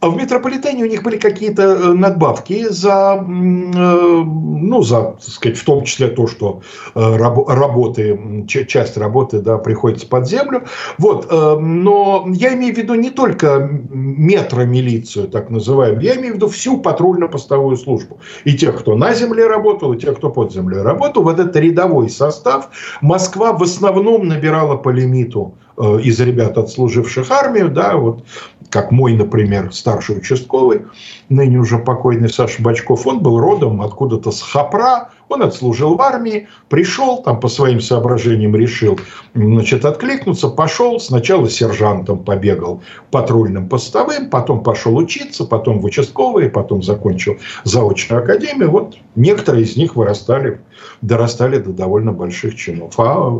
[0.00, 5.58] А в метрополитене у них были какие-то э, надбавки за, э, ну, за, так сказать,
[5.58, 6.62] в том числе то, что
[6.94, 10.62] э, работы, часть работы, да, приходится под землю.
[10.98, 16.48] Вот, но я имею в виду не только метромилицию, так называемую, я имею в виду
[16.48, 18.20] всю патрульно-постовую службу.
[18.44, 21.24] И тех, кто на земле работал, и тех, кто под землей работал.
[21.24, 22.68] Вот это рядовой состав.
[23.00, 25.56] Москва в основном набирала по лимиту
[26.02, 28.24] из ребят, отслуживших армию, да, вот
[28.70, 30.82] как мой, например, старший участковый,
[31.28, 36.48] ныне уже покойный Саша Бачков, он был родом откуда-то с Хапра, он отслужил в армии,
[36.68, 38.98] пришел, там по своим соображениям решил,
[39.34, 46.82] значит, откликнуться, пошел, сначала сержантом побегал, патрульным постовым, потом пошел учиться, потом в участковые, потом
[46.82, 48.70] закончил заочную академию.
[48.70, 50.60] Вот некоторые из них вырастали,
[51.02, 52.94] дорастали до довольно больших чинов.
[52.98, 53.30] А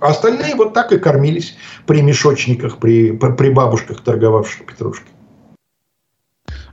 [0.00, 5.08] Остальные вот так и кормились при мешочниках, при, при бабушках, торговавших петрушкой.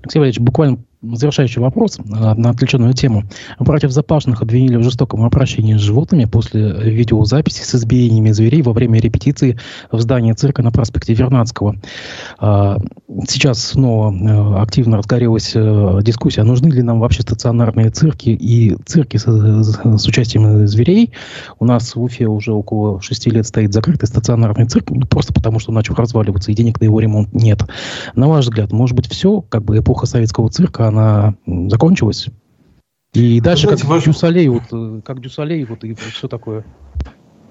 [0.01, 3.23] Алексей Валерьевич, буквально завершающий вопрос на отвлеченную тему.
[3.59, 8.99] Братьев Запашных обвинили в жестоком обращении с животными после видеозаписи с избиениями зверей во время
[8.99, 9.57] репетиции
[9.91, 11.75] в здании цирка на проспекте Вернадского.
[12.39, 12.77] А,
[13.27, 19.17] сейчас снова э, активно разгорелась э, дискуссия, нужны ли нам вообще стационарные цирки и цирки
[19.17, 21.11] с, с участием зверей.
[21.59, 25.59] У нас в Уфе уже около шести лет стоит закрытый стационарный цирк, ну, просто потому
[25.59, 27.63] что начал разваливаться, и денег на его ремонт нет.
[28.15, 31.35] На ваш взгляд, может быть, все, как бы эпоха советского цирка, она
[31.69, 32.29] закончилась.
[33.13, 34.05] И дальше Знаете, как ваш...
[34.05, 36.65] Дю Солей, вот, э, как Дю Солей, вот и все такое.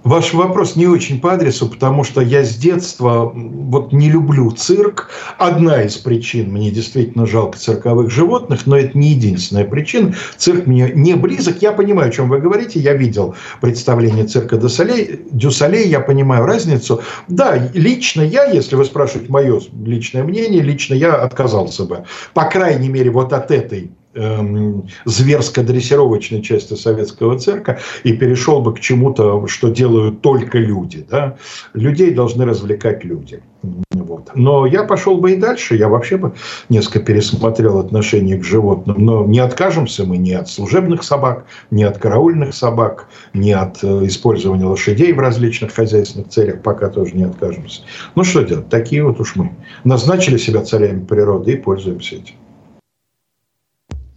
[0.05, 5.11] Ваш вопрос не очень по адресу, потому что я с детства вот не люблю цирк.
[5.39, 10.15] Одна из причин, мне действительно жалко цирковых животных, но это не единственная причина.
[10.37, 11.63] Цирк мне не близок.
[11.63, 12.81] Я понимаю, о чем вы говорите.
[12.81, 15.89] Я видел представление цирка Дю Солей.
[15.89, 17.01] Я понимаю разницу.
[17.29, 22.05] Да, лично я, если вы спрашиваете мое личное мнение, лично я отказался бы.
[22.35, 28.81] По крайней мере, вот от этой Эм, зверско-дрессировочной части советского цирка и перешел бы к
[28.81, 31.07] чему-то, что делают только люди.
[31.09, 31.39] Да?
[31.73, 33.43] Людей должны развлекать люди.
[33.91, 34.33] Вот.
[34.35, 36.35] Но я пошел бы и дальше, я вообще бы
[36.69, 39.03] несколько пересмотрел отношение к животным.
[39.03, 44.07] Но не откажемся мы ни от служебных собак, ни от караульных собак, ни от э,
[44.07, 47.81] использования лошадей в различных хозяйственных целях, пока тоже не откажемся.
[48.15, 49.53] Ну что делать, такие вот уж мы.
[49.85, 52.35] Назначили себя царями природы и пользуемся этим.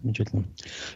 [0.05, 0.43] Замечательно.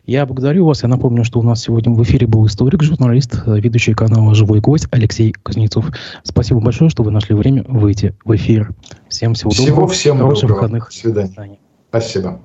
[0.06, 0.84] Я благодарю вас.
[0.84, 4.60] Я напомню, что у нас сегодня в эфире был историк, журналист, э, ведущий канала «Живой
[4.60, 5.88] гость» Алексей Кузнецов.
[6.22, 8.70] Спасибо большое, что вы нашли время выйти в эфир.
[9.08, 9.88] Всем всего, всего доброго.
[9.88, 10.58] Всем хороших доброго.
[10.58, 10.90] выходных.
[10.90, 11.58] До свидания.
[11.90, 12.40] Спасибо.